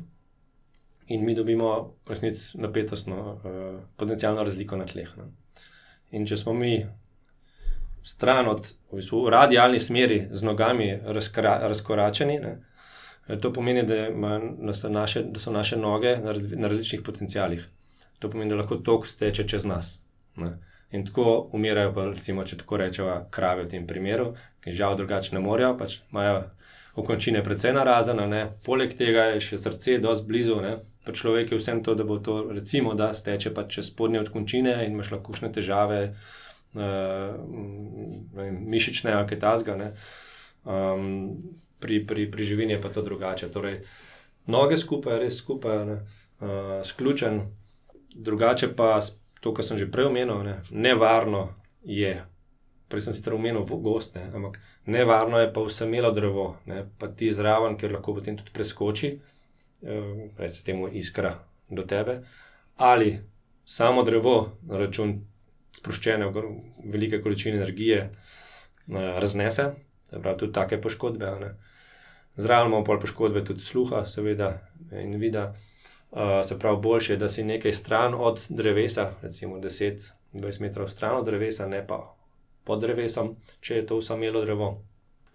in 1.08 1.26
mi 1.26 1.36
dobimo 1.36 1.96
resnic 2.10 2.54
napetostno, 2.54 3.34
uh, 3.34 3.80
potencijalno 3.96 4.44
razliko 4.44 4.78
na 4.78 4.86
tleh. 4.86 5.10
Ne. 5.18 5.32
In 6.12 6.26
če 6.26 6.38
smo 6.38 6.54
mi 6.54 6.86
stran 8.04 8.48
od 8.48 8.68
v 8.92 9.00
bistvu, 9.00 9.30
radijalni 9.30 9.80
smeri 9.80 10.28
z 10.32 10.44
nogami 10.44 10.92
razkra, 11.06 11.60
razkoračeni, 11.68 12.40
ne, 12.40 12.58
to 13.42 13.54
pomeni, 13.54 13.84
da, 13.84 14.08
ima, 14.08 14.40
da, 14.58 14.74
so 14.74 14.90
naše, 14.90 15.24
da 15.24 15.40
so 15.40 15.52
naše 15.52 15.78
noge 15.78 16.18
na, 16.18 16.32
raz, 16.32 16.52
na 16.52 16.68
različnih 16.68 17.02
potencijalih. 17.06 17.68
To 18.20 18.30
pomeni, 18.30 18.52
da 18.54 18.60
lahko 18.62 18.76
tok 18.76 19.08
steče 19.08 19.48
čez 19.48 19.66
nas. 19.66 20.02
Ne. 20.36 20.58
In 20.92 21.06
tako 21.06 21.50
umirajo, 21.54 21.94
pa, 21.94 22.06
recimo, 22.06 22.44
če 22.44 22.58
tako 22.62 22.78
rečemo, 22.78 23.16
krave 23.32 23.66
v 23.66 23.72
tem 23.74 23.88
primeru, 23.88 24.36
ki 24.64 24.76
žal 24.76 24.96
drugače 24.96 25.36
ne 25.36 25.42
morejo, 25.42 25.74
pač 25.78 26.00
imajo 26.12 26.44
okončine 26.96 27.44
precej 27.44 27.74
narazene, 27.76 28.46
poleg 28.64 28.94
tega 28.96 29.32
je 29.34 29.42
še 29.44 29.60
srce 29.60 29.98
dosti 30.04 30.28
blizu. 30.30 30.62
Ne? 30.64 30.78
Pa 31.06 31.14
človek 31.14 31.52
je 31.52 31.60
vsem 31.60 31.84
to, 31.84 31.96
da 31.98 32.06
bo 32.08 32.20
to, 32.24 32.40
recimo, 32.54 32.94
da 32.96 33.12
steče 33.14 33.52
pač 33.54 33.78
čez 33.78 33.92
spodnje 33.92 34.24
okončine 34.24 34.78
in 34.86 34.96
imaš 34.96 35.12
lahko 35.18 35.34
kakšne 35.34 35.52
težave, 35.54 36.00
uh, 36.78 37.36
mišične 38.76 39.14
ali 39.14 39.28
kaj 39.30 39.42
tasga. 39.44 39.76
Um, 40.64 41.60
pri, 41.80 42.06
pri, 42.08 42.32
pri 42.32 42.44
živini 42.44 42.74
je 42.74 42.82
pa 42.82 42.90
to 42.90 43.02
drugače. 43.02 43.50
Torej, 43.52 43.82
noge 44.48 44.78
skupaj, 44.78 45.20
res 45.20 45.38
skupaj, 45.38 45.92
uh, 45.92 46.82
sključen, 46.84 47.42
drugače 48.16 48.74
pa 48.76 49.00
to, 49.42 49.54
kar 49.54 49.66
sem 49.66 49.78
že 49.78 49.92
prej 49.92 50.10
omenil, 50.10 50.42
ne, 50.44 50.56
nevarno 50.72 51.54
je. 51.84 52.16
Prej 52.90 53.02
sem 53.02 53.14
sicer 53.14 53.34
omenil 53.34 53.66
gost, 53.66 54.16
ne, 54.16 54.30
ampak 54.34 54.60
nevarno 54.86 55.40
je 55.40 55.54
pa 55.54 55.62
vse 55.62 55.86
imelo 55.86 56.12
drevo, 56.12 56.58
ne, 56.66 56.86
pa 57.00 57.08
ti 57.08 57.32
zraven, 57.34 57.78
ker 57.78 57.94
lahko 57.94 58.16
potem 58.18 58.38
tudi 58.38 58.54
preskoči, 58.54 59.12
eh, 59.84 60.12
recimo 60.38 60.66
temu 60.66 60.90
iskra 60.90 61.36
do 61.70 61.84
tebe, 61.84 62.22
ali 62.78 63.20
samo 63.66 64.04
drevo 64.04 64.58
na 64.66 64.78
račun 64.78 65.18
sproščene 65.76 66.30
velike 66.86 67.22
količine 67.22 67.58
energije 67.58 68.00
eh, 68.02 68.12
raznese, 69.20 69.72
da 70.12 70.20
pravi 70.20 70.38
tudi 70.38 70.54
take 70.54 70.82
poškodbe. 70.82 71.32
Ne. 71.40 71.56
Zraven 72.36 72.68
imamo 72.68 72.84
pa 72.84 72.98
poškodbe 73.02 73.44
tudi 73.46 73.64
sluha, 73.64 74.06
seveda, 74.08 74.52
in 74.92 75.20
vida. 75.20 75.54
Uh, 76.12 76.46
se 76.48 76.60
pravi, 76.60 76.82
boljše 76.82 77.14
je, 77.14 77.18
da 77.18 77.30
si 77.30 77.44
nekaj 77.44 77.74
stran 77.74 78.14
od 78.18 78.42
drevesa, 78.50 79.12
recimo 79.22 79.58
10-20 79.58 80.62
metrov 80.62 80.88
stran 80.88 81.18
od 81.18 81.26
drevesa, 81.26 81.68
ne 81.68 81.88
pa 81.88 82.16
pod 82.66 82.82
drevesom, 82.82 83.36
če 83.62 83.82
je 83.82 83.86
to 83.86 84.00
usamelo 84.02 84.42
drevo. 84.46 84.70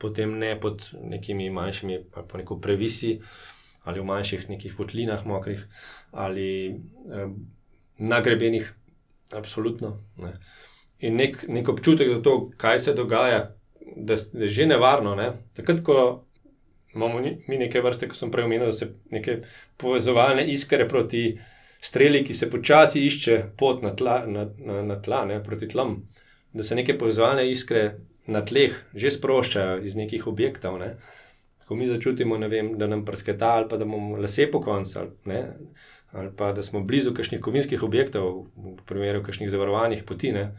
Potem 0.01 0.39
ne 0.39 0.55
pod 0.61 0.83
nekimi 1.03 1.51
manjšimi, 1.51 1.99
po 2.29 2.39
neko 2.39 2.59
previsi 2.61 3.21
ali 3.85 4.01
v 4.01 4.05
manjših 4.05 4.49
nekih 4.51 4.75
votlinah, 4.79 5.23
mokrih 5.27 5.63
ali 6.13 6.49
eh, 6.69 7.29
nagrebenih, 7.99 8.67
absolutno. 9.37 9.95
Ne. 10.21 10.35
In 11.01 11.17
nek, 11.17 11.45
nek 11.49 11.69
občutek 11.69 12.11
za 12.13 12.21
to, 12.23 12.35
kaj 12.61 12.81
se 12.81 12.95
dogaja, 12.95 13.55
da 14.07 14.17
je 14.17 14.49
že 14.49 14.67
nevarno. 14.67 15.15
Ne. 15.15 15.33
Takrat, 15.57 15.83
ko 15.85 15.97
imamo 16.95 17.21
mi 17.21 17.59
neke 17.59 17.81
vrste, 17.81 18.09
kot 18.09 18.19
sem 18.19 18.31
prej 18.31 18.49
omenil, 18.49 18.73
se 18.73 18.91
neke 19.11 19.41
povezovalne 19.79 20.47
iskre 20.51 20.89
proti 20.89 21.39
streli, 21.81 22.25
ki 22.25 22.35
se 22.35 22.51
počasi 22.51 23.05
išče 23.07 23.37
pot 23.59 23.83
na 23.83 23.95
tla, 23.97 24.21
na, 24.27 24.47
na, 24.59 24.83
na 24.83 24.99
tla 25.03 25.25
ne, 25.29 25.41
proti 25.45 25.69
tlom, 25.69 26.01
da 26.53 26.67
se 26.67 26.77
neke 26.77 26.99
povezovalne 26.99 27.47
iskre 27.51 27.85
na 28.31 28.43
tleh 28.47 28.75
že 28.95 29.11
sproščajo 29.15 29.81
iz 29.87 29.97
nekih 29.97 30.27
objektov. 30.31 30.79
Ne. 30.83 30.95
Ko 31.67 31.79
mi 31.79 31.87
začutimo, 31.87 32.37
vem, 32.51 32.75
da 32.79 32.89
nam 32.91 33.05
prsketa 33.07 33.55
ali 33.61 33.69
pa 33.71 33.79
da 33.79 33.87
imamo 33.87 34.19
lase 34.19 34.49
po 34.51 34.61
koncu, 34.61 34.99
ali, 34.99 35.45
ali 36.13 36.33
pa 36.37 36.51
da 36.53 36.63
smo 36.63 36.83
blizu 36.83 37.15
kakšnih 37.15 37.41
kovinskih 37.41 37.83
objektov, 37.87 38.51
v 38.57 38.75
primeru 38.87 39.23
kakšnih 39.23 39.51
zavarovanih 39.51 40.03
poti, 40.05 40.35
ne, 40.35 40.51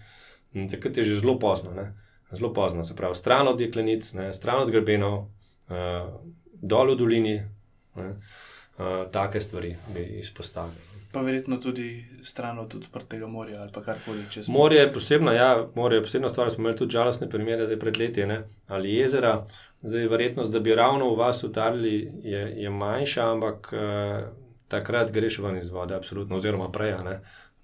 takrat 0.72 0.98
je 0.98 1.04
že 1.04 1.20
zelo 1.20 1.38
pozno. 1.40 1.76
Ne. 1.76 1.92
Zelo 2.32 2.54
pozno, 2.54 2.84
se 2.84 2.96
pravi, 2.96 3.16
stran 3.16 3.48
od 3.48 3.62
jeklenic, 3.62 4.14
ne, 4.14 4.34
stran 4.34 4.62
od 4.62 4.72
grebenov, 4.72 5.18
uh, 5.18 5.76
dol 6.54 6.94
v 6.94 6.98
dolini. 6.98 7.42
Ne. 7.96 8.16
uh, 8.82 9.12
take 9.12 9.42
stvari 9.42 9.76
bi 9.94 10.04
izpostavili. 10.04 10.76
Pa 11.12 11.22
verjetno 11.22 11.58
tudi 11.58 12.06
stran 12.24 12.60
od 12.60 12.76
odprtega 12.76 13.28
morja 13.28 13.62
ali 13.62 13.72
karkoli 13.86 14.24
čez 14.32 14.50
morje. 14.50 14.80
Je 14.80 14.94
posebno, 14.94 15.32
ja, 15.32 15.68
morje 15.76 15.98
je 15.98 16.04
posebna 16.04 16.30
stvar. 16.30 16.52
Smo 16.52 16.62
imeli 16.62 16.78
tudi 16.78 16.92
žalostne 16.92 17.30
primere 17.30 17.66
zdaj 17.66 17.80
pred 17.80 17.98
leti 17.98 18.26
ne? 18.26 18.44
ali 18.68 18.96
jezera. 18.96 19.48
Zdaj, 19.82 20.08
verjetnost, 20.08 20.52
da 20.52 20.60
bi 20.60 20.76
ravno 20.76 21.10
v 21.10 21.18
vas 21.18 21.44
utarili, 21.44 22.12
je, 22.24 22.40
je 22.58 22.70
manjša, 22.70 23.32
ampak 23.32 23.74
uh, 23.74 24.28
takrat 24.68 25.12
greš 25.12 25.40
ven 25.40 25.58
iz 25.58 25.70
vode, 25.70 25.96
absolutno, 25.96 26.36
oziroma 26.36 26.70
prej, 26.72 26.94
ne? 27.04 27.20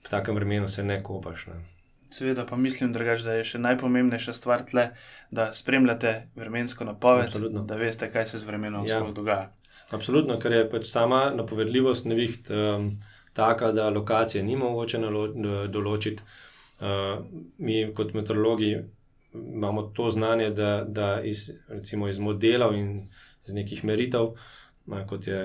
v 0.06 0.10
takem 0.10 0.36
vremenu 0.36 0.68
se 0.68 0.84
ne 0.84 1.04
kopaš. 1.04 1.46
Ne? 1.48 1.77
Seveda 2.10 2.46
pa 2.46 2.56
mislim, 2.56 2.94
drugač, 2.94 3.22
da 3.26 3.36
je 3.36 3.44
še 3.44 3.60
najpomembnejša 3.60 4.34
stvar 4.34 4.64
tle, 4.70 4.90
da 5.32 5.50
spremljate 5.54 6.30
vremensko 6.36 6.86
napoved, 6.88 7.28
absolutno. 7.28 7.66
da 7.68 7.76
veste, 7.76 8.08
kaj 8.12 8.26
se 8.32 8.42
z 8.42 8.48
vremenom 8.48 8.88
ja. 8.88 9.02
dogaja. 9.12 9.52
Absolutno, 9.92 10.36
ker 10.40 10.56
je 10.56 10.66
pač 10.72 10.88
sama 10.90 11.28
napovedljivost 11.36 12.08
neviht. 12.08 12.52
Um, 12.52 12.98
taka, 13.38 13.72
da 13.72 13.90
lokacije 13.94 14.44
ni 14.44 14.56
mogoče 14.58 15.00
določiti. 15.70 16.24
Uh, 16.78 17.20
mi, 17.62 17.80
kot 17.98 18.16
meteorologi, 18.18 18.72
imamo 19.38 19.90
to 19.98 20.10
znanje, 20.14 20.50
da, 20.58 20.72
da 20.84 21.10
iz, 21.22 21.48
recimo 21.70 22.10
iz 22.10 22.18
modelov 22.22 22.74
in 22.78 22.90
iz 23.46 23.54
nekih 23.54 23.84
meritev, 23.86 24.34
kot 25.10 25.28
je 25.30 25.38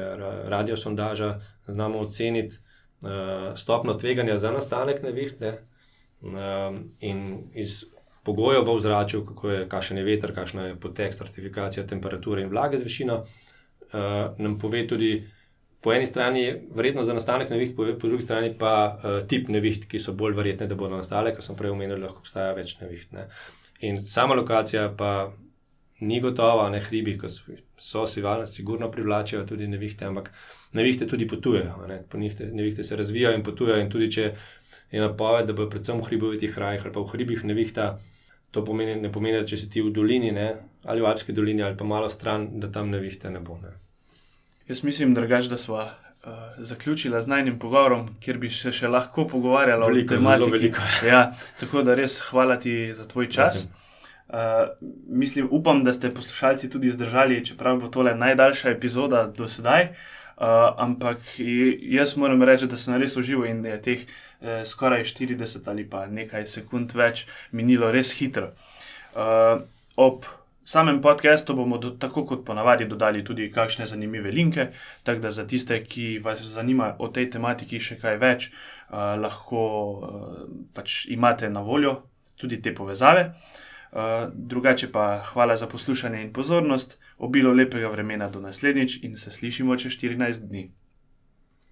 radiosondaža, 0.52 1.34
znamo 1.68 2.00
oceniti 2.06 2.56
uh, 2.56 3.52
stopno 3.60 3.96
tveganja 4.00 4.38
za 4.40 4.52
nastanek 4.56 5.02
nevihte 5.04 5.52
uh, 6.22 6.78
in 7.00 7.50
iz 7.54 7.84
pogojev 8.22 8.66
v 8.66 8.74
ozračju, 8.76 9.24
kako 9.26 9.50
je, 9.50 9.68
kakšen 9.68 9.98
je 9.98 10.04
veter, 10.06 10.34
kakšna 10.34 10.66
je 10.66 10.80
potek, 10.80 11.14
stratifikacija 11.14 11.86
temperature 11.86 12.42
in 12.42 12.50
vlage 12.50 12.78
z 12.78 12.86
višino, 12.86 13.22
uh, 13.22 14.38
nam 14.38 14.58
pove 14.58 14.86
tudi, 14.88 15.12
po 15.82 15.92
eni 15.92 16.06
strani 16.06 16.42
je 16.42 16.54
vrednost 16.74 17.06
za 17.06 17.14
nastanek 17.14 17.50
neviht, 17.50 17.76
po, 17.76 17.86
po 17.98 18.08
drugi 18.08 18.22
strani 18.22 18.54
pa 18.58 18.74
uh, 18.94 19.26
tip 19.26 19.48
neviht, 19.48 19.88
ki 19.90 19.98
so 19.98 20.14
bolj 20.14 20.38
verjetne, 20.38 20.70
da 20.70 20.78
bodo 20.78 20.96
nastale, 20.96 21.34
kot 21.34 21.44
sem 21.44 21.58
prej 21.58 21.74
omenil, 21.74 21.98
lahko 22.04 22.22
obstaja 22.22 22.54
več 22.54 22.76
neviht. 22.80 23.10
Ne. 23.16 23.26
In 23.82 24.04
sama 24.06 24.38
lokacija 24.38 24.92
pa 24.98 25.32
ni 26.02 26.20
gotova, 26.20 26.68
ne 26.70 26.80
hribi, 26.82 27.16
ki 27.18 27.28
so, 27.30 27.56
so 27.78 28.06
si 28.06 28.22
valno, 28.22 28.46
sigurno 28.46 28.90
privlačijo 28.90 29.44
tudi 29.46 29.66
nevihte, 29.70 30.06
ampak 30.06 30.30
nevihte 30.78 31.06
tudi 31.06 31.26
potujejo, 31.30 31.86
ne. 31.88 32.02
po 32.10 32.18
njih 32.18 32.40
nevihte 32.52 32.84
se 32.84 32.96
razvijajo 32.96 33.38
in 33.38 33.44
potujejo. 33.46 33.80
In 33.82 33.90
tudi 33.90 34.10
če 34.10 34.32
je 34.93 35.01
napoved, 35.01 35.47
da 35.47 35.57
bo 35.57 35.68
predvsem 35.70 36.01
v 36.01 36.07
hribovitih 36.11 36.55
krajih 36.55 36.84
ali 36.84 36.93
pa 36.93 37.01
v 37.01 37.12
hribih 37.14 37.45
nevihta. 37.45 37.99
To 38.53 38.64
pomeni, 38.64 38.99
ne 39.01 39.09
pomeni, 39.12 39.38
da 39.40 39.49
če 39.49 39.57
si 39.57 39.70
ti 39.72 39.80
v 39.80 39.88
dolini 39.97 40.28
ne, 40.36 40.49
ali 40.84 41.01
v 41.01 41.09
Alpski 41.09 41.32
dolini 41.32 41.62
ali 41.64 41.76
pa 41.76 41.84
malo 41.88 42.11
stran, 42.12 42.51
da 42.61 42.68
tam 42.68 42.90
nevihte 42.93 43.30
ne 43.32 43.40
bo. 43.40 43.57
Ne. 43.62 43.72
Jaz 44.68 44.82
mislim, 44.84 45.14
drugač, 45.16 45.49
da 45.49 45.59
smo 45.59 45.80
uh, 45.80 45.88
zaključili 46.59 47.22
z 47.22 47.26
najnim 47.26 47.59
pogovorom, 47.59 48.09
kjer 48.20 48.38
bi 48.38 48.51
se 48.51 48.72
še 48.72 48.88
lahko 48.88 49.24
pogovarjali 49.28 49.88
o 50.05 50.09
tematiki. 50.09 50.72
ja, 51.12 51.32
tako 51.61 51.82
da 51.82 51.97
res 51.97 52.20
hvala 52.28 52.59
ti 52.61 52.93
za 52.95 53.09
tvoj 53.09 53.30
čas. 53.32 53.64
Uh, 54.28 54.68
mislim, 55.09 55.49
upam, 55.51 55.84
da 55.84 55.93
ste 55.93 56.11
poslušalci 56.11 56.70
tudi 56.70 56.93
zdržali, 56.93 57.45
čeprav 57.45 57.80
bo 57.80 57.88
tole 57.88 58.14
najdaljša 58.14 58.70
epizoda 58.70 59.26
do 59.26 59.49
sedaj. 59.49 59.95
Uh, 60.36 60.47
ampak 60.76 61.18
jaz 61.80 62.16
moram 62.16 62.43
reči, 62.43 62.66
da 62.66 62.76
sem 62.76 62.97
res 63.01 63.16
užival 63.16 63.51
in 63.51 63.61
da 63.62 63.74
je 63.74 63.82
teh 63.82 64.07
eh, 64.43 64.64
skoraj 64.66 65.05
40 65.05 65.68
ali 65.70 65.88
pa 65.90 66.07
nekaj 66.07 66.47
sekund 66.47 66.95
več 66.95 67.26
minilo 67.53 67.90
res 67.93 68.12
hitro. 68.18 68.53
Uh, 69.12 69.61
ob 69.97 70.24
samem 70.64 71.01
podkastu 71.03 71.55
bomo 71.55 71.78
do, 71.78 71.90
tako 71.90 72.24
kot 72.24 72.45
ponavadi 72.47 72.86
dodali 72.88 73.24
tudi 73.24 73.51
kakšne 73.53 73.86
zanimive 73.86 74.30
linke, 74.30 74.68
tako 75.03 75.20
da 75.20 75.30
za 75.30 75.47
tiste, 75.47 75.84
ki 75.84 76.18
vas 76.24 76.40
zanima 76.40 76.95
o 76.99 77.09
tej 77.09 77.30
tematiki 77.30 77.80
še 77.80 77.99
kaj 78.01 78.16
več, 78.22 78.49
uh, 78.49 79.14
lahko 79.20 79.62
uh, 79.62 80.47
pač 80.74 81.05
imate 81.12 81.51
na 81.51 81.61
voljo 81.61 81.99
tudi 82.40 82.62
te 82.62 82.74
povezave. 82.74 83.32
Uh, 83.93 84.30
drugače 84.32 84.88
pa 84.93 85.18
hvala 85.32 85.57
za 85.57 85.66
poslušanje 85.68 86.22
in 86.22 86.32
pozornost, 86.32 86.97
obilo 87.18 87.53
lepega 87.53 87.90
vremena 87.93 88.28
do 88.28 88.40
naslednjič 88.40 89.03
in 89.05 89.16
se 89.16 89.30
slišimo 89.30 89.76
čez 89.76 89.99
14 90.01 90.49
dni. 90.49 90.70